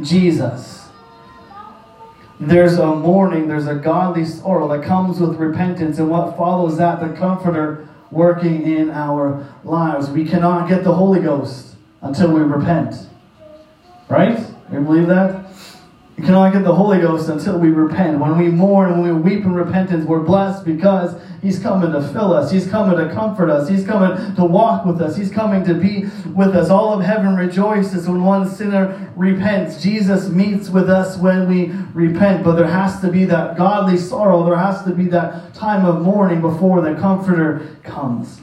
Jesus. 0.00 0.88
There's 2.38 2.79
a 2.79 2.94
mourning, 2.94 3.48
there's 3.48 3.66
a 3.66 3.74
godly 3.74 4.24
sorrow 4.24 4.68
that 4.68 4.87
comes 4.87 5.18
with 5.18 5.37
repentance, 5.37 5.98
and 5.98 6.09
what 6.09 6.37
follows 6.37 6.76
that, 6.76 7.00
the 7.00 7.16
Comforter 7.16 7.88
working 8.11 8.62
in 8.62 8.90
our 8.90 9.44
lives. 9.64 10.11
We 10.11 10.24
cannot 10.24 10.68
get 10.68 10.85
the 10.85 10.92
Holy 10.92 11.20
Ghost 11.20 11.74
until 12.02 12.31
we 12.31 12.42
repent. 12.42 12.94
Right? 14.08 14.38
You 14.72 14.80
believe 14.80 15.08
that? 15.08 15.46
We 16.16 16.24
cannot 16.24 16.54
get 16.54 16.64
the 16.64 16.74
Holy 16.74 16.98
Ghost 16.98 17.28
until 17.28 17.58
we 17.58 17.68
repent. 17.68 18.18
When 18.18 18.38
we 18.38 18.48
mourn, 18.48 18.92
when 18.92 19.02
we 19.02 19.12
weep 19.12 19.44
in 19.44 19.52
repentance, 19.52 20.06
we're 20.06 20.20
blessed 20.20 20.64
because 20.64 21.14
He's 21.42 21.58
coming 21.58 21.92
to 21.92 22.00
fill 22.08 22.32
us. 22.32 22.50
He's 22.50 22.66
coming 22.66 22.96
to 22.96 23.12
comfort 23.12 23.50
us. 23.50 23.68
He's 23.68 23.84
coming 23.84 24.34
to 24.34 24.44
walk 24.44 24.86
with 24.86 25.02
us. 25.02 25.14
He's 25.14 25.30
coming 25.30 25.62
to 25.64 25.74
be 25.74 26.06
with 26.34 26.56
us. 26.56 26.70
All 26.70 26.94
of 26.94 27.04
heaven 27.04 27.36
rejoices 27.36 28.08
when 28.08 28.24
one 28.24 28.48
sinner 28.48 29.12
repents. 29.14 29.82
Jesus 29.82 30.30
meets 30.30 30.70
with 30.70 30.88
us 30.88 31.18
when 31.18 31.46
we 31.48 31.72
repent. 31.92 32.42
But 32.42 32.56
there 32.56 32.66
has 32.66 32.98
to 33.02 33.12
be 33.12 33.26
that 33.26 33.58
godly 33.58 33.98
sorrow. 33.98 34.42
There 34.44 34.56
has 34.56 34.82
to 34.84 34.92
be 34.92 35.04
that 35.08 35.52
time 35.52 35.84
of 35.84 36.00
mourning 36.00 36.40
before 36.40 36.80
the 36.80 36.94
Comforter 36.94 37.76
comes. 37.82 38.40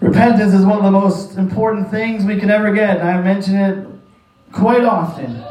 Repentance 0.00 0.54
is 0.54 0.64
one 0.64 0.78
of 0.78 0.84
the 0.84 0.90
most 0.90 1.36
important 1.36 1.90
things 1.90 2.24
we 2.24 2.40
can 2.40 2.50
ever 2.50 2.72
get. 2.72 3.04
I 3.04 3.20
mentioned 3.20 3.58
it 3.58 3.89
quite 4.52 4.84
often. 4.84 5.44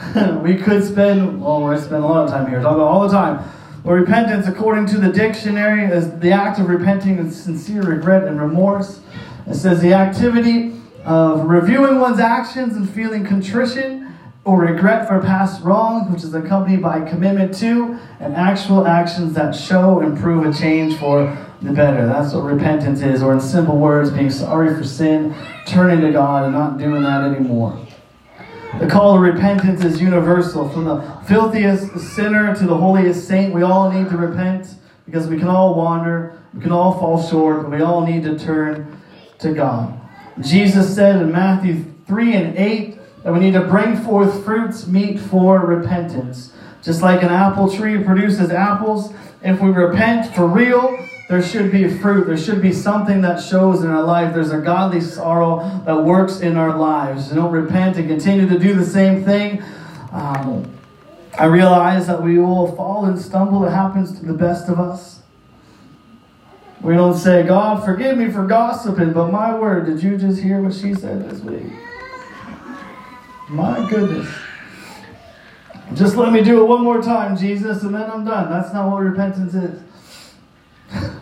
we 0.42 0.56
could 0.56 0.82
spend, 0.84 1.42
well, 1.42 1.62
we 1.62 1.76
spend 1.76 2.02
a 2.02 2.06
lot 2.06 2.24
of 2.24 2.30
time 2.30 2.48
here, 2.48 2.60
talk 2.60 2.74
about 2.74 2.86
all 2.86 3.06
the 3.06 3.12
time. 3.14 3.44
But 3.84 3.92
repentance, 3.92 4.46
according 4.46 4.86
to 4.86 4.98
the 4.98 5.10
dictionary, 5.10 5.84
is 5.84 6.18
the 6.18 6.32
act 6.32 6.58
of 6.58 6.68
repenting 6.68 7.16
with 7.16 7.34
sincere 7.34 7.82
regret 7.82 8.24
and 8.24 8.40
remorse. 8.40 9.00
It 9.46 9.54
says 9.54 9.80
the 9.80 9.94
activity 9.94 10.74
of 11.04 11.46
reviewing 11.46 11.98
one's 11.98 12.20
actions 12.20 12.76
and 12.76 12.88
feeling 12.88 13.24
contrition 13.24 14.14
or 14.44 14.60
regret 14.60 15.06
for 15.06 15.20
past 15.20 15.62
wrongs, 15.62 16.10
which 16.10 16.24
is 16.24 16.34
accompanied 16.34 16.82
by 16.82 17.00
commitment 17.08 17.54
to 17.54 17.98
and 18.20 18.34
actual 18.34 18.86
actions 18.86 19.34
that 19.34 19.54
show 19.54 20.00
and 20.00 20.18
prove 20.18 20.46
a 20.46 20.58
change 20.58 20.96
for 20.98 21.36
the 21.62 21.72
better. 21.72 22.06
That's 22.06 22.34
what 22.34 22.44
repentance 22.44 23.02
is, 23.02 23.22
or 23.22 23.32
in 23.34 23.40
simple 23.40 23.76
words, 23.76 24.10
being 24.10 24.30
sorry 24.30 24.74
for 24.74 24.84
sin, 24.84 25.34
turning 25.66 26.00
to 26.00 26.12
God, 26.12 26.44
and 26.44 26.54
not 26.54 26.78
doing 26.78 27.02
that 27.02 27.22
anymore. 27.24 27.86
The 28.78 28.86
call 28.86 29.14
to 29.14 29.20
repentance 29.20 29.84
is 29.84 30.00
universal. 30.00 30.68
From 30.68 30.84
the 30.84 31.00
filthiest 31.26 31.98
sinner 32.14 32.54
to 32.54 32.66
the 32.66 32.76
holiest 32.76 33.26
saint, 33.26 33.52
we 33.52 33.62
all 33.62 33.90
need 33.90 34.08
to 34.10 34.16
repent 34.16 34.76
because 35.04 35.26
we 35.26 35.38
can 35.38 35.48
all 35.48 35.74
wander, 35.74 36.40
we 36.54 36.60
can 36.60 36.70
all 36.70 36.98
fall 36.98 37.20
short, 37.20 37.62
but 37.62 37.72
we 37.72 37.82
all 37.82 38.06
need 38.06 38.22
to 38.22 38.38
turn 38.38 39.00
to 39.40 39.52
God. 39.52 40.00
Jesus 40.40 40.94
said 40.94 41.20
in 41.20 41.32
Matthew 41.32 41.84
3 42.06 42.36
and 42.36 42.56
8 42.56 42.98
that 43.24 43.32
we 43.32 43.40
need 43.40 43.54
to 43.54 43.62
bring 43.62 43.96
forth 43.96 44.44
fruits 44.44 44.86
meet 44.86 45.18
for 45.18 45.58
repentance. 45.58 46.52
Just 46.82 47.02
like 47.02 47.22
an 47.22 47.28
apple 47.28 47.70
tree 47.70 48.02
produces 48.02 48.50
apples, 48.50 49.12
if 49.42 49.60
we 49.60 49.70
repent 49.70 50.32
for 50.34 50.46
real, 50.46 50.96
there 51.30 51.40
should 51.40 51.70
be 51.70 51.88
fruit. 51.88 52.26
There 52.26 52.36
should 52.36 52.60
be 52.60 52.72
something 52.72 53.20
that 53.20 53.40
shows 53.40 53.84
in 53.84 53.90
our 53.90 54.02
life. 54.02 54.34
There's 54.34 54.50
a 54.50 54.58
godly 54.58 55.00
sorrow 55.00 55.80
that 55.86 56.02
works 56.02 56.40
in 56.40 56.56
our 56.56 56.76
lives. 56.76 57.28
You 57.28 57.36
don't 57.36 57.52
repent 57.52 57.96
and 57.98 58.08
continue 58.08 58.48
to 58.48 58.58
do 58.58 58.74
the 58.74 58.84
same 58.84 59.24
thing. 59.24 59.62
Um, 60.10 60.68
I 61.38 61.44
realize 61.44 62.08
that 62.08 62.20
we 62.20 62.40
will 62.40 62.74
fall 62.74 63.04
and 63.04 63.16
stumble. 63.16 63.64
It 63.64 63.70
happens 63.70 64.18
to 64.18 64.26
the 64.26 64.32
best 64.32 64.68
of 64.68 64.80
us. 64.80 65.22
We 66.80 66.94
don't 66.94 67.16
say, 67.16 67.44
God, 67.44 67.84
forgive 67.84 68.18
me 68.18 68.28
for 68.32 68.44
gossiping, 68.44 69.12
but 69.12 69.30
my 69.30 69.56
word, 69.56 69.86
did 69.86 70.02
you 70.02 70.18
just 70.18 70.42
hear 70.42 70.60
what 70.60 70.74
she 70.74 70.94
said 70.94 71.30
this 71.30 71.40
week? 71.42 71.72
My 73.48 73.88
goodness. 73.88 74.28
Just 75.94 76.16
let 76.16 76.32
me 76.32 76.42
do 76.42 76.60
it 76.60 76.66
one 76.66 76.82
more 76.82 77.00
time, 77.00 77.36
Jesus, 77.36 77.84
and 77.84 77.94
then 77.94 78.10
I'm 78.10 78.24
done. 78.24 78.50
That's 78.50 78.72
not 78.74 78.90
what 78.90 78.98
repentance 79.02 79.54
is. 79.54 79.80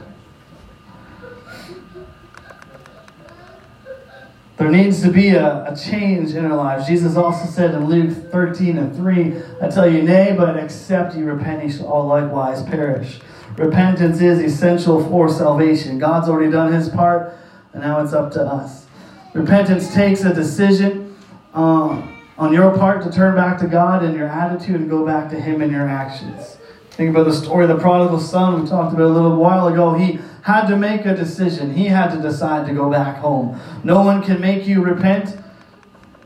There 4.58 4.68
needs 4.68 5.00
to 5.02 5.10
be 5.12 5.30
a, 5.30 5.72
a 5.72 5.76
change 5.76 6.34
in 6.34 6.44
our 6.44 6.56
lives. 6.56 6.88
Jesus 6.88 7.14
also 7.16 7.48
said 7.48 7.76
in 7.76 7.86
Luke 7.86 8.32
13 8.32 8.76
and 8.76 8.94
3, 8.94 9.36
I 9.62 9.68
tell 9.68 9.88
you, 9.88 10.02
nay, 10.02 10.34
but 10.36 10.56
except 10.56 11.14
you 11.14 11.26
repent, 11.26 11.64
ye 11.64 11.70
shall 11.70 11.86
all 11.86 12.06
likewise 12.08 12.64
perish. 12.64 13.20
Repentance 13.56 14.20
is 14.20 14.40
essential 14.40 15.04
for 15.08 15.28
salvation. 15.28 16.00
God's 16.00 16.28
already 16.28 16.50
done 16.50 16.72
his 16.72 16.88
part, 16.88 17.38
and 17.72 17.82
now 17.82 18.00
it's 18.00 18.12
up 18.12 18.32
to 18.32 18.42
us. 18.42 18.86
Repentance 19.32 19.94
takes 19.94 20.22
a 20.22 20.34
decision 20.34 21.16
uh, 21.54 22.02
on 22.36 22.52
your 22.52 22.76
part 22.76 23.04
to 23.04 23.12
turn 23.12 23.36
back 23.36 23.58
to 23.60 23.68
God 23.68 24.04
in 24.04 24.14
your 24.14 24.26
attitude 24.26 24.76
and 24.76 24.90
go 24.90 25.06
back 25.06 25.30
to 25.30 25.40
him 25.40 25.62
in 25.62 25.70
your 25.70 25.88
actions. 25.88 26.56
Think 26.90 27.10
about 27.10 27.26
the 27.26 27.32
story 27.32 27.64
of 27.64 27.68
the 27.68 27.78
prodigal 27.78 28.18
son 28.18 28.60
we 28.60 28.68
talked 28.68 28.92
about 28.92 29.06
a 29.06 29.14
little 29.14 29.36
while 29.36 29.68
ago. 29.68 29.94
He 29.94 30.18
had 30.48 30.66
to 30.66 30.78
make 30.78 31.04
a 31.04 31.14
decision. 31.14 31.74
He 31.74 31.84
had 31.84 32.08
to 32.14 32.22
decide 32.22 32.66
to 32.68 32.72
go 32.72 32.90
back 32.90 33.18
home. 33.18 33.60
No 33.84 34.02
one 34.02 34.22
can 34.22 34.40
make 34.40 34.66
you 34.66 34.82
repent. 34.82 35.36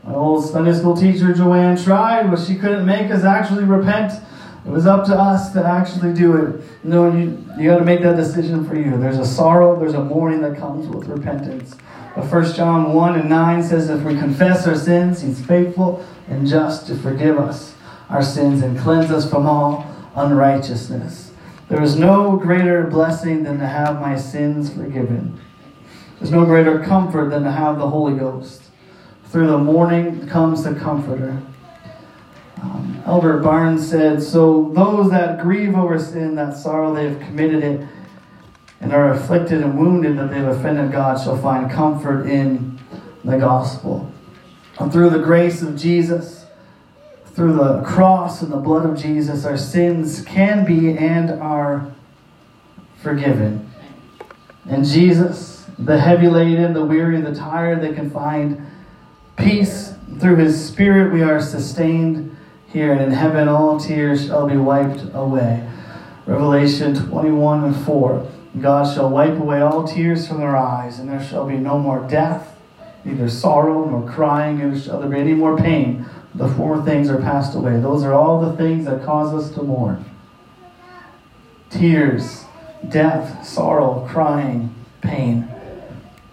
My 0.05 0.13
old 0.13 0.49
Sunday 0.49 0.71
school 0.71 0.95
teacher 0.95 1.33
Joanne 1.33 1.75
tried, 1.75 2.31
but 2.31 2.39
she 2.39 2.55
couldn't 2.55 2.85
make 2.85 3.11
us 3.11 3.25
actually 3.25 3.65
repent. 3.65 4.13
It 4.65 4.69
was 4.69 4.87
up 4.87 5.05
to 5.07 5.13
us 5.13 5.51
to 5.51 5.65
actually 5.65 6.13
do 6.13 6.37
it. 6.37 6.63
No, 6.85 7.11
you, 7.11 7.45
you 7.59 7.69
got 7.69 7.79
to 7.79 7.83
make 7.83 8.01
that 8.03 8.15
decision 8.15 8.65
for 8.65 8.77
you. 8.77 8.97
There's 8.97 9.17
a 9.17 9.25
sorrow, 9.25 9.77
there's 9.77 9.93
a 9.93 10.03
mourning 10.03 10.41
that 10.43 10.57
comes 10.57 10.87
with 10.87 11.05
repentance. 11.09 11.75
But 12.15 12.31
1 12.31 12.53
John 12.53 12.93
1 12.93 13.19
and 13.19 13.29
9 13.29 13.61
says, 13.61 13.89
If 13.89 14.03
we 14.03 14.17
confess 14.17 14.65
our 14.65 14.75
sins, 14.75 15.21
he's 15.21 15.45
faithful 15.45 16.05
and 16.29 16.47
just 16.47 16.87
to 16.87 16.95
forgive 16.95 17.37
us 17.37 17.75
our 18.07 18.23
sins 18.23 18.63
and 18.63 18.79
cleanse 18.79 19.11
us 19.11 19.29
from 19.29 19.45
all 19.45 19.85
unrighteousness. 20.15 21.32
There 21.69 21.81
is 21.81 21.95
no 21.95 22.35
greater 22.35 22.83
blessing 22.83 23.43
than 23.43 23.59
to 23.59 23.67
have 23.67 23.99
my 24.01 24.17
sins 24.17 24.73
forgiven. 24.73 25.39
There's 26.19 26.31
no 26.31 26.45
greater 26.45 26.79
comfort 26.83 27.29
than 27.29 27.43
to 27.43 27.51
have 27.51 27.77
the 27.77 27.89
Holy 27.89 28.17
Ghost. 28.17 28.63
Through 29.25 29.47
the 29.47 29.57
mourning 29.57 30.27
comes 30.27 30.63
the 30.63 30.75
Comforter. 30.75 31.41
Um, 32.61 33.01
Albert 33.05 33.39
Barnes 33.39 33.89
said, 33.89 34.21
So 34.21 34.71
those 34.73 35.09
that 35.11 35.41
grieve 35.41 35.75
over 35.75 35.99
sin, 35.99 36.35
that 36.35 36.55
sorrow 36.55 36.93
they 36.93 37.09
have 37.09 37.19
committed 37.19 37.63
it, 37.63 37.87
and 38.79 38.93
are 38.93 39.11
afflicted 39.11 39.61
and 39.61 39.77
wounded 39.77 40.17
that 40.17 40.29
they 40.29 40.37
have 40.37 40.57
offended 40.57 40.91
God, 40.91 41.21
shall 41.21 41.37
find 41.37 41.71
comfort 41.71 42.27
in 42.27 42.79
the 43.23 43.37
gospel. 43.37 44.11
And 44.79 44.91
through 44.91 45.09
the 45.09 45.19
grace 45.19 45.61
of 45.61 45.77
Jesus, 45.77 46.42
through 47.33 47.53
the 47.53 47.81
cross 47.81 48.41
and 48.41 48.51
the 48.51 48.57
blood 48.57 48.85
of 48.85 48.97
Jesus, 48.97 49.45
our 49.45 49.57
sins 49.57 50.23
can 50.23 50.65
be 50.65 50.95
and 50.97 51.31
are 51.31 51.91
forgiven. 52.97 53.69
And 54.69 54.85
Jesus, 54.85 55.65
the 55.79 55.99
heavy 55.99 56.27
laden, 56.27 56.73
the 56.73 56.85
weary, 56.85 57.19
the 57.21 57.33
tired, 57.33 57.81
they 57.81 57.93
can 57.93 58.09
find 58.09 58.65
peace. 59.35 59.93
Through 60.19 60.37
his 60.37 60.63
spirit, 60.63 61.11
we 61.11 61.23
are 61.23 61.41
sustained 61.41 62.35
here. 62.67 62.91
And 62.93 63.01
in 63.01 63.11
heaven, 63.11 63.47
all 63.47 63.79
tears 63.79 64.27
shall 64.27 64.47
be 64.47 64.57
wiped 64.57 65.03
away. 65.13 65.67
Revelation 66.27 66.95
21 66.95 67.63
and 67.63 67.75
4. 67.75 68.31
God 68.61 68.93
shall 68.93 69.09
wipe 69.09 69.39
away 69.39 69.61
all 69.61 69.83
tears 69.83 70.27
from 70.27 70.37
their 70.37 70.55
eyes, 70.55 70.99
and 70.99 71.09
there 71.09 71.23
shall 71.23 71.47
be 71.47 71.57
no 71.57 71.79
more 71.79 72.07
death, 72.07 72.55
neither 73.03 73.27
sorrow 73.27 73.89
nor 73.89 74.07
crying, 74.07 74.59
neither 74.59 74.79
shall 74.79 74.99
there 75.01 75.09
be 75.09 75.19
any 75.19 75.33
more 75.33 75.57
pain. 75.57 76.05
The 76.35 76.47
former 76.49 76.83
things 76.83 77.09
are 77.09 77.21
passed 77.21 77.55
away. 77.55 77.79
Those 77.79 78.03
are 78.03 78.13
all 78.13 78.41
the 78.41 78.57
things 78.57 78.85
that 78.85 79.03
cause 79.03 79.33
us 79.33 79.53
to 79.55 79.63
mourn 79.63 80.05
tears, 81.69 82.45
death, 82.87 83.45
sorrow, 83.45 84.07
crying, 84.07 84.73
pain. 85.01 85.47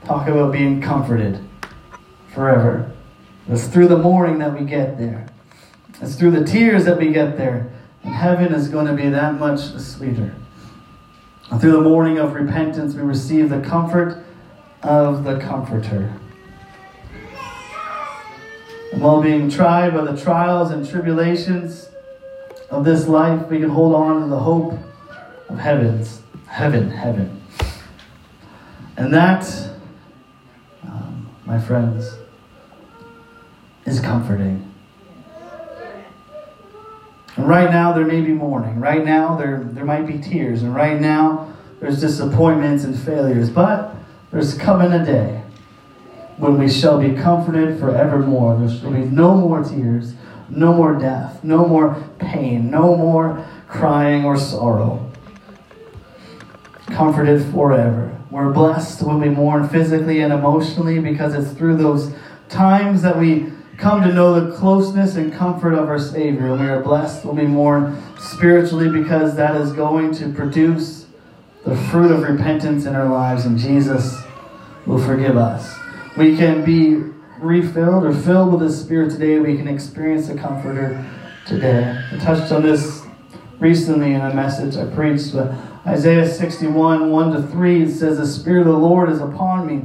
Talk 0.04 0.28
about 0.28 0.52
being 0.52 0.82
comforted 0.82 1.40
forever. 2.34 2.92
It's 3.48 3.66
through 3.66 3.88
the 3.88 3.96
mourning 3.96 4.38
that 4.38 4.58
we 4.58 4.66
get 4.66 4.98
there. 4.98 5.26
It's 6.00 6.14
through 6.14 6.32
the 6.32 6.44
tears 6.44 6.84
that 6.84 6.98
we 6.98 7.10
get 7.12 7.36
there. 7.36 7.72
And 8.02 8.14
heaven 8.14 8.54
is 8.54 8.68
going 8.68 8.86
to 8.86 8.92
be 8.92 9.08
that 9.08 9.34
much 9.34 9.60
sweeter. 9.60 10.34
Through 11.58 11.72
the 11.72 11.80
mourning 11.80 12.18
of 12.18 12.34
repentance, 12.34 12.94
we 12.94 13.02
receive 13.02 13.50
the 13.50 13.60
comfort 13.60 14.22
of 14.82 15.24
the 15.24 15.38
Comforter. 15.40 16.12
While 19.00 19.22
being 19.22 19.48
tried 19.48 19.94
by 19.94 20.04
the 20.04 20.14
trials 20.14 20.72
and 20.72 20.86
tribulations 20.86 21.88
of 22.68 22.84
this 22.84 23.08
life, 23.08 23.48
we 23.48 23.58
can 23.58 23.70
hold 23.70 23.94
on 23.94 24.20
to 24.20 24.26
the 24.26 24.38
hope 24.38 24.78
of 25.48 25.58
heavens, 25.58 26.20
heaven, 26.46 26.90
heaven. 26.90 27.40
And 28.98 29.10
that, 29.14 29.70
um, 30.86 31.30
my 31.46 31.58
friends, 31.58 32.14
is 33.86 34.00
comforting. 34.00 34.70
And 37.36 37.48
right 37.48 37.70
now, 37.70 37.94
there 37.94 38.04
may 38.04 38.20
be 38.20 38.32
mourning. 38.32 38.80
Right 38.80 39.02
now, 39.02 39.34
there, 39.34 39.66
there 39.72 39.86
might 39.86 40.06
be 40.06 40.18
tears. 40.18 40.62
And 40.62 40.74
right 40.74 41.00
now, 41.00 41.50
there's 41.80 42.02
disappointments 42.02 42.84
and 42.84 42.98
failures. 42.98 43.48
But 43.48 43.94
there's 44.30 44.58
coming 44.58 44.92
a 44.92 45.02
day 45.02 45.42
when 46.40 46.59
we 46.59 46.68
shall 46.68 46.98
be 46.98 47.14
comforted 47.14 47.79
forevermore. 47.79 48.59
There 48.59 48.68
shall 48.68 48.90
be 48.90 49.05
no 49.05 49.35
more 49.35 49.62
tears, 49.62 50.14
no 50.48 50.72
more 50.72 50.98
death, 50.98 51.44
no 51.44 51.66
more 51.66 52.03
pain, 52.18 52.70
no 52.70 52.96
more 52.96 53.46
crying 53.68 54.24
or 54.24 54.38
sorrow. 54.38 55.11
Comforted 56.87 57.42
forever. 57.53 58.18
We're 58.31 58.53
blessed 58.53 59.03
when 59.03 59.20
we 59.20 59.29
mourn 59.29 59.68
physically 59.68 60.20
and 60.20 60.33
emotionally 60.33 60.98
because 60.98 61.35
it's 61.35 61.57
through 61.57 61.76
those 61.76 62.12
times 62.48 63.03
that 63.03 63.18
we 63.18 63.53
come 63.76 64.03
to 64.03 64.12
know 64.12 64.40
the 64.40 64.57
closeness 64.57 65.16
and 65.16 65.33
comfort 65.33 65.74
of 65.74 65.88
our 65.88 65.98
Savior. 65.98 66.46
And 66.53 66.61
we 66.61 66.68
are 66.68 66.81
blessed 66.81 67.24
when 67.24 67.37
we 67.37 67.46
mourn 67.46 68.03
spiritually 68.18 68.88
because 68.88 69.37
that 69.37 69.61
is 69.61 69.72
going 69.72 70.14
to 70.14 70.33
produce 70.33 71.07
the 71.64 71.76
fruit 71.76 72.11
of 72.11 72.22
repentance 72.22 72.87
in 72.87 72.94
our 72.94 73.09
lives, 73.09 73.44
and 73.44 73.59
Jesus 73.59 74.18
will 74.87 74.98
forgive 74.98 75.37
us. 75.37 75.79
We 76.16 76.37
can 76.37 76.64
be 76.64 76.96
refilled 77.38 78.05
or 78.05 78.12
filled 78.12 78.53
with 78.53 78.61
the 78.61 78.73
Spirit 78.73 79.12
today. 79.12 79.38
We 79.38 79.57
can 79.57 79.68
experience 79.68 80.27
the 80.27 80.35
Comforter 80.35 81.05
today. 81.46 81.96
I 82.12 82.16
touched 82.16 82.51
on 82.53 82.62
this 82.62 83.03
recently 83.61 84.14
in 84.14 84.20
a 84.20 84.35
message 84.35 84.77
I 84.77 84.92
preached, 84.92 85.33
but 85.33 85.53
Isaiah 85.87 86.29
61 86.29 87.11
1 87.11 87.33
to 87.33 87.42
3 87.42 87.83
it 87.83 87.90
says, 87.90 88.18
The 88.18 88.27
Spirit 88.27 88.62
of 88.62 88.66
the 88.66 88.79
Lord 88.79 89.09
is 89.09 89.20
upon 89.20 89.66
me, 89.66 89.85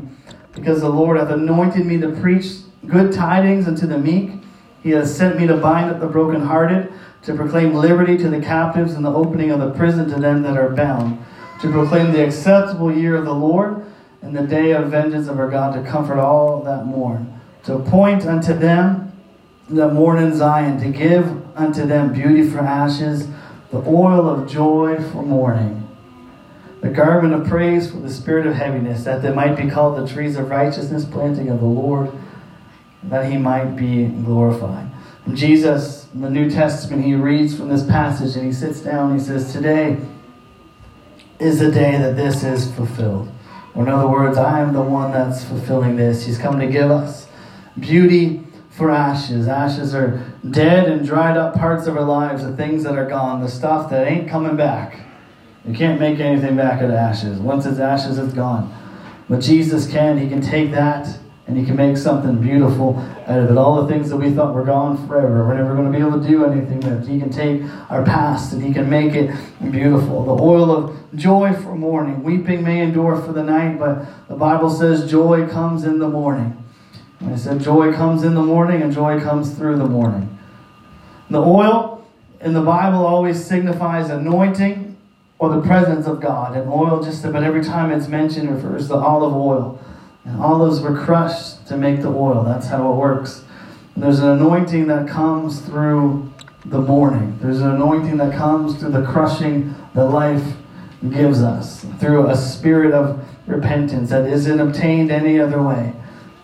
because 0.54 0.82
the 0.82 0.90
Lord 0.90 1.18
hath 1.18 1.30
anointed 1.30 1.86
me 1.86 2.00
to 2.00 2.10
preach 2.10 2.58
good 2.88 3.14
tidings 3.14 3.68
unto 3.68 3.86
the 3.86 3.98
meek. 3.98 4.32
He 4.82 4.92
has 4.92 5.16
sent 5.16 5.40
me 5.40 5.46
to 5.48 5.58
bind 5.58 5.92
up 5.92 6.00
the 6.00 6.08
brokenhearted, 6.08 6.92
to 7.24 7.36
proclaim 7.36 7.74
liberty 7.74 8.18
to 8.18 8.30
the 8.30 8.42
captives, 8.42 8.94
and 8.94 9.06
the 9.06 9.14
opening 9.14 9.52
of 9.52 9.60
the 9.60 9.72
prison 9.72 10.10
to 10.10 10.20
them 10.20 10.42
that 10.42 10.58
are 10.58 10.70
bound, 10.70 11.24
to 11.62 11.72
proclaim 11.72 12.12
the 12.12 12.26
acceptable 12.26 12.92
year 12.92 13.16
of 13.16 13.26
the 13.26 13.34
Lord, 13.34 13.85
and 14.26 14.36
the 14.36 14.46
day 14.46 14.72
of 14.72 14.90
vengeance 14.90 15.28
of 15.28 15.40
our 15.40 15.50
God, 15.50 15.74
to 15.76 15.90
comfort 15.90 16.20
all 16.20 16.62
that 16.64 16.86
mourn, 16.86 17.40
to 17.64 17.76
appoint 17.76 18.26
unto 18.26 18.54
them 18.54 19.14
that 19.70 19.94
mourn 19.94 20.22
in 20.22 20.36
Zion, 20.36 20.80
to 20.82 20.90
give 20.90 21.26
unto 21.58 21.86
them 21.86 22.14
beauty 22.14 22.48
for 22.48 22.60
ashes, 22.60 23.28
the 23.72 23.78
oil 23.88 24.30
of 24.30 24.50
joy 24.50 24.98
for 25.12 25.24
mourning 25.24 25.86
the 26.86 26.92
garment 26.92 27.34
of 27.34 27.48
praise 27.48 27.90
for 27.90 27.98
the 27.98 28.12
spirit 28.12 28.46
of 28.46 28.54
heaviness, 28.54 29.04
that 29.06 29.24
they 29.24 29.34
might 29.34 29.56
be 29.56 29.68
called 29.68 29.98
the 29.98 30.08
trees 30.08 30.36
of 30.36 30.52
righteousness, 30.52 31.04
planting 31.04 31.50
of 31.50 31.60
the 31.60 31.66
Lord, 31.66 32.12
that 33.02 33.32
he 33.32 33.40
might 33.40 33.76
be 33.76 34.06
glorified. 34.06 34.88
Jesus, 35.34 36.08
in 36.14 36.22
the 36.22 36.30
New 36.30 36.48
Testament, 36.48 37.04
he 37.04 37.16
reads 37.16 37.58
from 37.58 37.70
this 37.70 37.84
passage 37.84 38.36
and 38.36 38.46
he 38.46 38.54
sits 38.54 38.82
down 38.82 39.12
and 39.12 39.20
he 39.20 39.26
says, 39.26 39.52
Today 39.52 39.98
is 41.40 41.58
the 41.58 41.72
day 41.72 41.98
that 41.98 42.16
this 42.16 42.44
is 42.44 42.72
fulfilled. 42.76 43.32
Or, 43.76 43.84
in 43.84 43.90
other 43.90 44.08
words, 44.08 44.38
I 44.38 44.62
am 44.62 44.74
the 44.74 44.82
one 44.82 45.12
that's 45.12 45.44
fulfilling 45.44 45.98
this. 45.98 46.26
He's 46.26 46.38
come 46.38 46.60
to 46.60 46.68
give 46.68 46.90
us 46.90 47.28
beauty 47.80 48.42
for 48.70 48.90
ashes. 48.90 49.48
Ashes 49.48 49.94
are 49.94 50.24
dead 50.50 50.90
and 50.90 51.06
dried 51.06 51.38
up 51.38 51.56
parts 51.56 51.88
of 51.88 51.98
our 51.98 52.04
lives, 52.04 52.44
the 52.44 52.56
things 52.56 52.84
that 52.84 52.98
are 52.98 53.08
gone, 53.08 53.42
the 53.42 53.50
stuff 53.50 53.90
that 53.90 54.08
ain't 54.08 54.30
coming 54.30 54.56
back. 54.56 55.06
You 55.66 55.74
can't 55.74 56.00
make 56.00 56.20
anything 56.20 56.56
back 56.56 56.82
out 56.82 56.86
of 56.86 56.92
ashes. 56.92 57.40
Once 57.40 57.66
it's 57.66 57.80
ashes, 57.80 58.18
it's 58.18 58.34
gone. 58.34 58.74
But 59.28 59.42
Jesus 59.42 59.90
can. 59.90 60.18
He 60.18 60.30
can 60.30 60.42
take 60.42 60.72
that 60.72 61.20
and 61.48 61.58
He 61.58 61.66
can 61.66 61.76
make 61.76 61.98
something 61.98 62.42
beautiful 62.42 62.98
out 63.28 63.40
of 63.40 63.52
it. 63.52 63.58
All 63.58 63.84
the 63.84 63.92
things 63.92 64.10
that 64.10 64.18
we 64.18 64.32
thought 64.32 64.54
were 64.54 64.64
gone 64.64 65.08
forever, 65.08 65.48
we're 65.48 65.56
never 65.56 65.76
going 65.76 65.92
to 65.92 65.98
be 65.98 66.04
able 66.04 66.20
to 66.20 66.28
do 66.28 66.46
anything 66.46 66.80
with. 66.80 67.08
He 67.08 67.20
can 67.20 67.30
take 67.30 67.62
our 67.90 68.04
past 68.04 68.54
and 68.54 68.64
He 68.64 68.74
can 68.74 68.90
make 68.90 69.14
it 69.14 69.36
beautiful. 69.72 70.26
The 70.26 70.44
oil 70.44 70.72
of 70.72 71.16
joy 71.16 71.54
for 71.54 71.76
mourning. 71.76 72.24
Weeping 72.24 72.64
may 72.64 72.82
endure 72.82 73.22
for 73.22 73.32
the 73.32 73.44
night, 73.44 73.78
but 73.78 74.06
the 74.28 74.36
Bible 74.36 74.70
says 74.70 75.10
joy 75.10 75.48
comes 75.48 75.84
in 75.84 76.00
the 76.00 76.10
morning. 76.10 76.64
And 77.20 77.34
I 77.34 77.38
said 77.38 77.62
joy 77.62 77.94
comes 77.94 78.24
in 78.24 78.34
the 78.34 78.44
morning 78.44 78.82
and 78.82 78.92
joy 78.92 79.20
comes 79.20 79.54
through 79.56 79.78
the 79.78 79.88
morning. 79.88 80.38
The 81.30 81.42
oil 81.42 82.06
in 82.42 82.54
the 82.54 82.62
Bible 82.62 83.06
always 83.06 83.44
signifies 83.44 84.10
anointing 84.10 84.98
or 85.40 85.50
the 85.50 85.62
presence 85.62 86.08
of 86.08 86.22
God. 86.22 86.56
And 86.56 86.70
oil, 86.70 87.04
just 87.04 87.24
about 87.26 87.44
every 87.44 87.64
time 87.64 87.92
it's 87.92 88.08
mentioned, 88.08 88.50
refers 88.50 88.88
to 88.90 88.96
olive 88.96 89.34
oil. 89.34 89.80
And 90.26 90.42
olives 90.42 90.82
were 90.82 90.98
crushed 90.98 91.68
to 91.68 91.78
make 91.78 92.02
the 92.02 92.10
oil. 92.10 92.44
That's 92.44 92.68
how 92.68 92.92
it 92.92 92.96
works. 92.96 93.44
There's 93.96 94.20
an 94.20 94.30
anointing 94.30 94.88
that 94.88 95.08
comes 95.08 95.62
through 95.62 96.32
the 96.66 96.82
mourning. 96.82 97.38
There's 97.42 97.62
an 97.62 97.72
anointing 97.72 98.18
that 98.18 98.34
comes 98.34 98.78
through 98.78 98.92
the 98.92 99.06
crushing 99.06 99.76
that 99.94 100.06
life 100.06 100.44
gives 101.10 101.42
us, 101.42 101.86
through 102.00 102.28
a 102.28 102.36
spirit 102.36 102.94
of 102.94 103.24
repentance 103.48 104.10
that 104.10 104.28
isn't 104.28 104.60
obtained 104.60 105.12
any 105.12 105.40
other 105.40 105.62
way. 105.62 105.94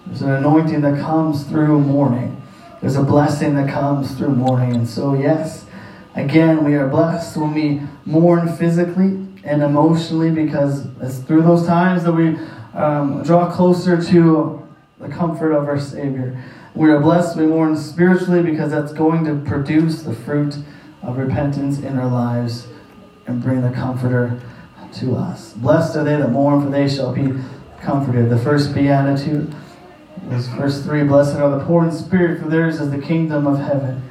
There's 0.06 0.22
an 0.22 0.32
anointing 0.32 0.82
that 0.82 1.00
comes 1.00 1.44
through 1.44 1.80
mourning. 1.80 2.42
There's 2.82 2.96
a 2.96 3.04
blessing 3.04 3.56
that 3.56 3.70
comes 3.70 4.16
through 4.16 4.36
mourning. 4.36 4.76
And 4.76 4.88
so, 4.88 5.14
yes, 5.14 5.66
again, 6.16 6.64
we 6.64 6.76
are 6.76 6.88
blessed 6.88 7.38
when 7.38 7.54
we 7.54 7.82
mourn 8.06 8.56
physically 8.56 9.28
and 9.44 9.64
emotionally 9.64 10.30
because 10.30 10.86
it's 11.02 11.20
through 11.20 11.42
those 11.42 11.66
times 11.66 12.04
that 12.04 12.14
we 12.14 12.38
um, 12.74 13.24
draw 13.24 13.52
closer 13.52 14.02
to 14.02 14.68
the 15.00 15.10
comfort 15.10 15.52
of 15.52 15.68
our 15.68 15.80
Savior. 15.80 16.44
We 16.74 16.90
are 16.90 17.00
blessed 17.00 17.34
to 17.34 17.40
be 17.42 17.46
mourn 17.48 17.76
spiritually 17.76 18.44
because 18.44 18.72
that's 18.72 18.94
going 18.94 19.26
to 19.26 19.36
produce 19.50 20.04
the 20.04 20.14
fruit 20.14 20.58
of 21.02 21.18
repentance 21.18 21.80
in 21.80 21.98
our 21.98 22.10
lives 22.10 22.68
and 23.28 23.42
bring 23.42 23.62
the 23.62 23.72
Comforter 23.72 24.40
to 24.94 25.16
us. 25.16 25.54
Blessed 25.54 25.96
are 25.96 26.04
they 26.04 26.16
that 26.16 26.32
mourn, 26.32 26.64
for 26.64 26.70
they 26.70 26.88
shall 26.88 27.14
be 27.14 27.34
comforted. 27.82 28.30
The 28.30 28.38
first 28.38 28.74
beatitude 28.74 29.54
is 30.30 30.48
verse 30.48 30.84
3 30.84 31.04
Blessed 31.04 31.36
are 31.38 31.58
the 31.58 31.66
poor 31.66 31.84
in 31.84 31.92
spirit, 31.92 32.42
for 32.42 32.50
theirs 32.50 32.80
is 32.80 32.92
the 32.92 33.02
kingdom 33.02 33.48
of 33.48 33.60
heaven. 33.60 34.04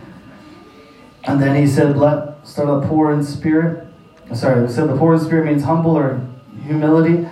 And 1.24 1.40
then 1.40 1.54
he 1.54 1.66
said, 1.66 1.94
Blessed 1.94 2.58
are 2.58 2.80
the 2.80 2.86
poor 2.86 3.12
in 3.12 3.22
spirit. 3.22 3.86
Sorry, 4.34 4.66
he 4.66 4.72
said 4.72 4.88
the 4.88 4.96
poor 4.96 5.14
in 5.14 5.20
spirit 5.20 5.46
means 5.46 5.64
humble 5.64 5.96
or 5.96 6.20
humility. 6.64 7.28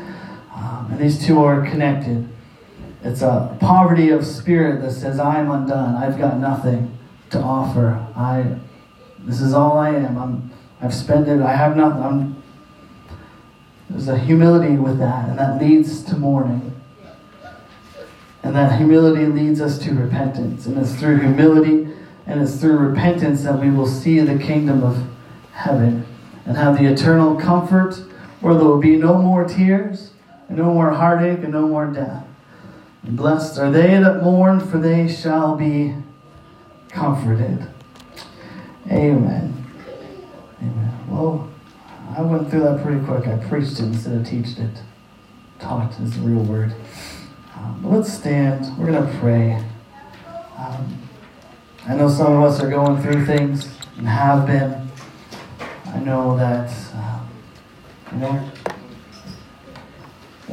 And 0.91 0.99
these 0.99 1.25
two 1.25 1.41
are 1.41 1.63
connected. 1.63 2.29
It's 3.03 3.23
a 3.23 3.57
poverty 3.61 4.11
of 4.11 4.27
spirit 4.27 4.83
that 4.83 4.93
says, 4.93 5.19
I 5.19 5.41
am 5.41 5.51
undone. 5.51 5.95
I've 5.95 6.19
got 6.19 6.39
nothing 6.39 6.97
to 7.31 7.41
offer. 7.41 8.07
I 8.17 8.59
this 9.21 9.41
is 9.41 9.53
all 9.53 9.79
I 9.79 9.91
am. 9.91 10.17
I'm 10.17 10.51
I've 10.81 10.95
spent 10.95 11.29
it. 11.29 11.41
I 11.41 11.55
have 11.55 11.77
nothing. 11.77 12.03
I'm, 12.03 12.43
there's 13.91 14.09
a 14.09 14.19
humility 14.19 14.77
with 14.77 14.99
that, 14.99 15.29
and 15.29 15.39
that 15.39 15.61
leads 15.61 16.03
to 16.05 16.17
mourning. 16.17 16.75
And 18.43 18.55
that 18.55 18.79
humility 18.79 19.27
leads 19.27 19.61
us 19.61 19.79
to 19.81 19.93
repentance. 19.93 20.67
And 20.67 20.79
it's 20.79 20.95
through 20.95 21.19
humility 21.19 21.89
and 22.29 22.43
it's 22.43 22.61
through 22.61 22.77
repentance 22.77 23.43
that 23.45 23.59
we 23.59 23.71
will 23.71 23.87
see 23.87 24.21
the 24.21 24.39
kingdom 24.39 24.85
of 24.85 25.03
heaven 25.53 26.07
and 26.45 26.57
have 26.57 26.79
the 26.79 26.85
eternal 26.85 27.35
comfort 27.41 27.95
where 28.41 28.55
there 28.55 28.65
will 28.65 28.79
be 28.79 28.97
no 28.97 29.19
more 29.19 29.45
tears, 29.45 30.11
no 30.49 30.73
more 30.73 30.91
heartache, 30.91 31.43
and 31.45 31.53
no 31.53 31.69
more 31.69 31.87
death. 31.87 32.25
Blessed 33.05 33.59
are 33.59 33.71
they 33.71 33.99
that 33.99 34.23
mourn, 34.23 34.61
for 34.61 34.79
they 34.79 35.09
shall 35.09 35.57
be 35.57 35.95
comforted. 36.89 37.67
Amen. 38.91 39.65
Amen. 40.61 41.09
Well, 41.09 41.51
I 42.17 42.23
went 42.23 42.51
through 42.51 42.61
that 42.61 42.83
pretty 42.83 43.05
quick. 43.05 43.27
I 43.27 43.37
preached 43.37 43.73
it 43.81 43.85
instead 43.85 44.15
of 44.15 44.27
teached 44.27 44.59
it. 44.59 44.83
Taught 45.59 45.99
is 46.01 46.15
the 46.15 46.21
real 46.21 46.43
word. 46.43 46.75
Um, 47.57 47.83
let's 47.85 48.13
stand. 48.13 48.77
We're 48.79 48.93
going 48.93 49.07
to 49.07 49.19
pray. 49.19 49.63
Um, 50.57 50.99
I 51.87 51.95
know 51.95 52.09
some 52.09 52.33
of 52.33 52.43
us 52.45 52.61
are 52.61 52.71
going 52.71 53.01
through 53.03 53.27
things 53.27 53.69
and 53.97 54.07
have 54.07 54.47
been. 54.47 54.89
I 55.87 56.01
know 56.01 56.37
that, 56.37 56.71
um, 56.95 57.29
you 58.13 58.19
know, 58.19 58.51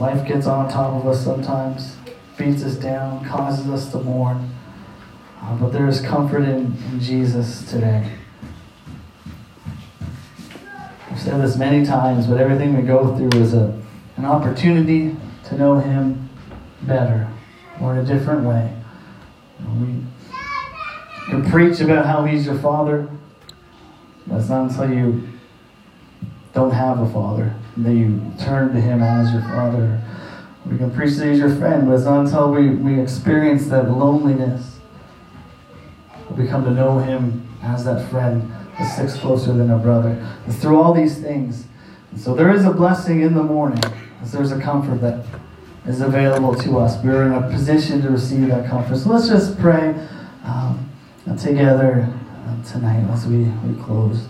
life 0.05 0.27
gets 0.27 0.45
on 0.45 0.69
top 0.69 0.93
of 0.93 1.07
us 1.07 1.23
sometimes, 1.23 1.97
beats 2.37 2.63
us 2.63 2.75
down, 2.75 3.25
causes 3.25 3.67
us 3.69 3.91
to 3.91 3.99
mourn. 3.99 4.51
Uh, 5.41 5.55
but 5.55 5.69
there 5.69 5.87
is 5.87 5.99
comfort 5.99 6.43
in, 6.43 6.77
in 6.91 6.99
Jesus 6.99 7.67
today. 7.71 8.11
I've 11.09 11.19
said 11.19 11.41
this 11.41 11.57
many 11.57 11.83
times, 11.83 12.27
but 12.27 12.39
everything 12.39 12.75
we 12.75 12.83
go 12.83 13.17
through 13.17 13.39
is 13.41 13.55
a, 13.55 13.81
an 14.17 14.25
opportunity 14.25 15.15
to 15.45 15.57
know 15.57 15.79
Him 15.79 16.29
better 16.83 17.27
or 17.81 17.93
in 17.93 17.99
a 17.99 18.05
different 18.05 18.45
way. 18.45 18.71
We 19.79 20.03
can 21.29 21.49
preach 21.49 21.79
about 21.79 22.05
how 22.05 22.25
He's 22.25 22.45
your 22.45 22.59
Father. 22.59 23.09
That's 24.27 24.49
not 24.49 24.69
until 24.69 24.93
you 24.93 25.27
don't 26.53 26.71
have 26.71 26.99
a 26.99 27.09
Father 27.11 27.55
that 27.77 27.93
you 27.93 28.21
turn 28.39 28.73
to 28.73 28.81
Him 28.81 29.01
as 29.01 29.33
your 29.33 29.41
Father. 29.43 30.01
We 30.65 30.77
can 30.77 30.91
preach 30.91 31.15
that 31.15 31.27
He's 31.27 31.39
your 31.39 31.55
friend, 31.55 31.87
but 31.87 31.93
it's 31.93 32.05
not 32.05 32.25
until 32.25 32.51
we, 32.51 32.69
we 32.69 32.99
experience 32.99 33.67
that 33.67 33.89
loneliness 33.89 34.79
that 36.27 36.37
we 36.37 36.47
come 36.47 36.63
to 36.63 36.71
know 36.71 36.99
Him 36.99 37.47
as 37.61 37.85
that 37.85 38.09
friend 38.09 38.51
that 38.77 38.93
sticks 38.93 39.17
closer 39.17 39.53
than 39.53 39.69
a 39.69 39.77
brother. 39.77 40.25
It's 40.47 40.57
through 40.57 40.81
all 40.81 40.93
these 40.93 41.19
things. 41.19 41.65
And 42.11 42.19
so 42.19 42.33
there 42.33 42.53
is 42.53 42.65
a 42.65 42.71
blessing 42.71 43.21
in 43.21 43.33
the 43.33 43.43
mourning, 43.43 43.83
as 44.21 44.31
there's 44.31 44.51
a 44.51 44.61
comfort 44.61 45.01
that 45.01 45.25
is 45.85 46.01
available 46.01 46.55
to 46.55 46.79
us. 46.79 47.03
We're 47.03 47.27
in 47.27 47.33
a 47.33 47.49
position 47.49 48.01
to 48.03 48.09
receive 48.09 48.47
that 48.47 48.67
comfort. 48.69 48.97
So 48.97 49.09
let's 49.09 49.27
just 49.27 49.59
pray 49.59 49.93
um, 50.43 50.89
together 51.37 52.07
uh, 52.47 52.63
tonight 52.63 53.05
as 53.11 53.27
we, 53.27 53.43
we 53.43 53.83
close. 53.83 54.23